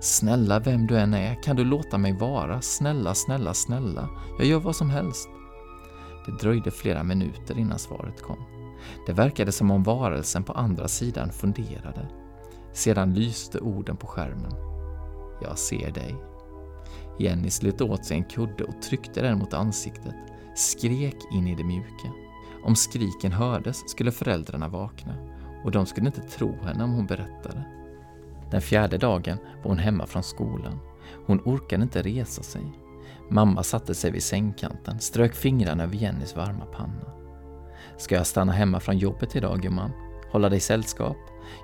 Snälla 0.00 0.58
vem 0.58 0.86
du 0.86 0.98
än 0.98 1.14
är, 1.14 1.42
kan 1.42 1.56
du 1.56 1.64
låta 1.64 1.98
mig 1.98 2.12
vara? 2.12 2.60
Snälla, 2.60 3.14
snälla, 3.14 3.54
snälla. 3.54 4.08
Jag 4.38 4.46
gör 4.46 4.60
vad 4.60 4.76
som 4.76 4.90
helst. 4.90 5.28
Det 6.26 6.32
dröjde 6.32 6.70
flera 6.70 7.02
minuter 7.02 7.58
innan 7.58 7.78
svaret 7.78 8.22
kom. 8.22 8.38
Det 9.06 9.12
verkade 9.12 9.52
som 9.52 9.70
om 9.70 9.82
varelsen 9.82 10.44
på 10.44 10.52
andra 10.52 10.88
sidan 10.88 11.32
funderade. 11.32 12.08
Sedan 12.72 13.14
lyste 13.14 13.60
orden 13.60 13.96
på 13.96 14.06
skärmen. 14.06 14.52
Jag 15.42 15.58
ser 15.58 15.90
dig. 15.90 16.16
Jenny 17.18 17.50
slet 17.50 17.80
åt 17.80 18.04
sig 18.04 18.16
en 18.16 18.24
kudde 18.24 18.64
och 18.64 18.82
tryckte 18.82 19.22
den 19.22 19.38
mot 19.38 19.54
ansiktet, 19.54 20.14
skrek 20.56 21.16
in 21.32 21.48
i 21.48 21.54
det 21.54 21.64
mjuka. 21.64 22.12
Om 22.64 22.76
skriken 22.76 23.32
hördes 23.32 23.90
skulle 23.90 24.12
föräldrarna 24.12 24.68
vakna 24.68 25.14
och 25.64 25.70
de 25.70 25.86
skulle 25.86 26.06
inte 26.06 26.20
tro 26.20 26.56
henne 26.62 26.84
om 26.84 26.92
hon 26.92 27.06
berättade. 27.06 27.77
Den 28.50 28.60
fjärde 28.60 28.98
dagen 28.98 29.38
var 29.62 29.70
hon 29.70 29.78
hemma 29.78 30.06
från 30.06 30.22
skolan. 30.22 30.78
Hon 31.26 31.40
orkade 31.44 31.82
inte 31.82 32.02
resa 32.02 32.42
sig. 32.42 32.62
Mamma 33.30 33.62
satte 33.62 33.94
sig 33.94 34.10
vid 34.10 34.22
sängkanten, 34.22 35.00
strök 35.00 35.34
fingrarna 35.34 35.84
över 35.84 35.96
Jennys 35.96 36.36
varma 36.36 36.64
panna. 36.64 37.12
Ska 37.96 38.14
jag 38.14 38.26
stanna 38.26 38.52
hemma 38.52 38.80
från 38.80 38.98
jobbet 38.98 39.36
idag 39.36 39.60
gumman? 39.62 39.90
Hålla 40.32 40.48
dig 40.48 40.60
sällskap? 40.60 41.16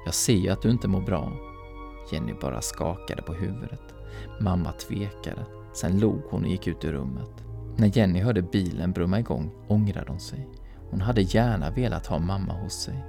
Jag 0.05 0.15
ser 0.15 0.37
ju 0.37 0.49
att 0.49 0.63
du 0.63 0.71
inte 0.71 0.89
mår 0.89 1.01
bra. 1.01 1.33
Jenny 2.13 2.35
bara 2.41 2.61
skakade 2.61 3.23
på 3.23 3.35
huvudet. 3.35 3.95
Mamma 4.41 4.73
tvekade. 4.73 5.47
Sen 5.75 6.01
log 6.01 6.23
hon 6.31 6.45
och 6.45 6.51
gick 6.51 6.67
ut 6.67 6.85
ur 6.85 6.93
rummet. 6.93 7.45
När 7.77 7.99
Jenny 7.99 8.21
hörde 8.21 8.43
bilen 8.43 8.93
brumma 8.93 9.19
igång 9.19 9.51
ångrade 9.69 10.11
hon 10.11 10.21
sig. 10.21 10.49
Hon 10.91 11.01
hade 11.01 11.23
gärna 11.23 11.71
velat 11.71 12.07
ha 12.07 12.19
mamma 12.19 12.53
hos 12.53 12.73
sig. 12.73 13.05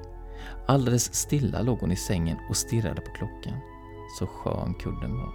Alldeles 0.67 1.13
stilla 1.13 1.61
låg 1.61 1.79
hon 1.79 1.91
i 1.91 1.95
sängen 1.95 2.37
och 2.49 2.57
stirrade 2.57 3.01
på 3.01 3.11
klockan. 3.11 3.59
Så 4.19 4.27
skön 4.27 4.73
kudden 4.73 5.17
var. 5.17 5.33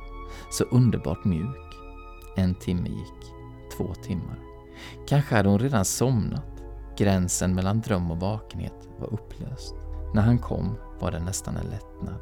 Så 0.51 0.65
underbart 0.65 1.25
mjuk. 1.25 1.75
En 2.37 2.55
timme 2.55 2.89
gick. 2.89 3.35
Två 3.77 3.95
timmar. 3.95 4.39
Kanske 5.09 5.35
hade 5.35 5.49
hon 5.49 5.59
redan 5.59 5.85
somnat. 5.85 6.63
Gränsen 6.97 7.55
mellan 7.55 7.81
dröm 7.81 8.11
och 8.11 8.21
vakenhet 8.21 8.89
var 8.99 9.13
upplöst. 9.13 9.75
När 10.15 10.23
han 10.23 10.39
kom 10.39 10.77
var 11.01 11.11
det 11.11 11.19
nästan 11.19 11.57
en 11.57 11.71
lättnad. 11.71 12.21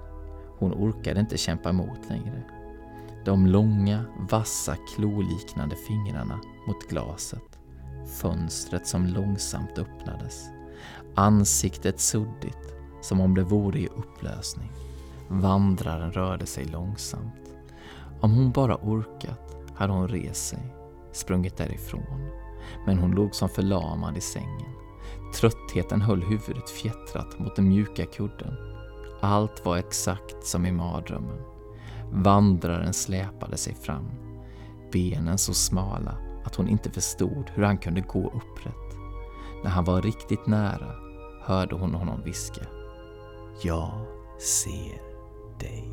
Hon 0.59 0.73
orkade 0.73 1.21
inte 1.21 1.39
kämpa 1.39 1.69
emot 1.69 2.09
längre. 2.09 2.43
De 3.25 3.47
långa, 3.47 4.05
vassa, 4.31 4.77
kloliknande 4.95 5.77
fingrarna 5.77 6.41
mot 6.67 6.89
glaset. 6.89 7.59
Fönstret 8.21 8.87
som 8.87 9.07
långsamt 9.07 9.79
öppnades. 9.79 10.49
Ansiktet 11.15 12.01
suddigt, 12.01 12.75
som 13.01 13.21
om 13.21 13.35
det 13.35 13.45
vore 13.45 13.79
i 13.79 13.89
upplösning. 13.89 14.71
Vandraren 15.29 16.13
rörde 16.13 16.47
sig 16.47 16.65
långsamt. 16.65 17.55
Om 18.21 18.33
hon 18.33 18.51
bara 18.51 18.77
orkat 18.77 19.57
hade 19.75 19.93
hon 19.93 20.09
rest 20.09 20.49
sig, 20.49 20.75
sprungit 21.13 21.57
därifrån. 21.57 22.31
Men 22.87 22.99
hon 22.99 23.11
låg 23.11 23.35
som 23.35 23.49
förlamad 23.49 24.17
i 24.17 24.21
sängen. 24.21 24.73
Tröttheten 25.35 26.01
höll 26.01 26.23
huvudet 26.23 26.71
fjättrat 26.71 27.39
mot 27.39 27.57
den 27.57 27.69
mjuka 27.69 28.07
kudden. 28.07 28.55
Allt 29.21 29.65
var 29.65 29.77
exakt 29.77 30.47
som 30.47 30.67
i 30.67 30.73
mardrömmen. 30.73 31.41
Vandraren 32.13 32.93
släpade 32.93 33.57
sig 33.57 33.75
fram. 33.75 34.11
Benen 34.93 35.39
så 35.39 35.55
smala 35.55 36.15
att 36.45 36.55
hon 36.55 36.69
inte 36.69 36.91
förstod 36.91 37.51
hur 37.55 37.63
han 37.63 37.79
kunde 37.79 38.01
gå 38.01 38.27
upprätt. 38.27 38.99
När 39.65 39.71
han 39.71 39.85
var 39.85 40.03
riktigt 40.03 40.47
nära 40.47 40.95
hörde 41.43 41.75
hon 41.75 41.95
honom 41.95 42.23
viska. 42.23 42.78
Jag 43.63 43.91
ser 44.41 45.01
dig. 45.61 45.85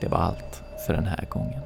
Det 0.00 0.08
var 0.08 0.18
allt 0.18 0.62
för 0.86 0.92
den 0.92 1.06
här 1.06 1.26
gången. 1.30 1.60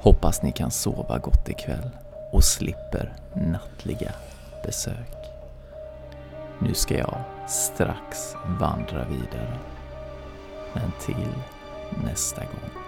Hoppas 0.00 0.42
ni 0.42 0.52
kan 0.52 0.70
sova 0.70 1.18
gott 1.18 1.48
ikväll 1.48 1.90
och 2.32 2.44
slipper 2.44 3.16
nattliga 3.34 4.12
besök. 4.64 5.16
Nu 6.58 6.74
ska 6.74 6.98
jag 6.98 7.20
strax 7.48 8.34
vandra 8.60 9.04
vidare. 9.04 9.58
Men 10.72 10.92
till 11.00 11.34
nästa 12.04 12.40
gång. 12.40 12.82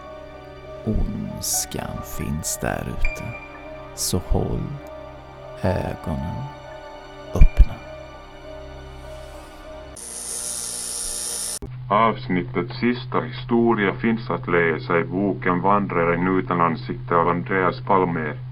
Ondskan 0.84 2.02
finns 2.04 2.58
där 2.60 2.86
ute. 2.88 3.24
Så 3.94 4.18
håll 4.18 4.62
ögonen 5.62 6.57
Avsnittets 11.90 12.78
sista 12.78 13.20
historia 13.20 13.94
finns 13.94 14.30
att 14.30 14.48
läsa 14.48 14.98
i 14.98 15.04
boken 15.04 15.60
Vandraren 15.60 16.38
utan 16.38 16.60
ansikte 16.60 17.16
av 17.16 17.28
Andreas 17.28 17.80
Palmér. 17.80 18.47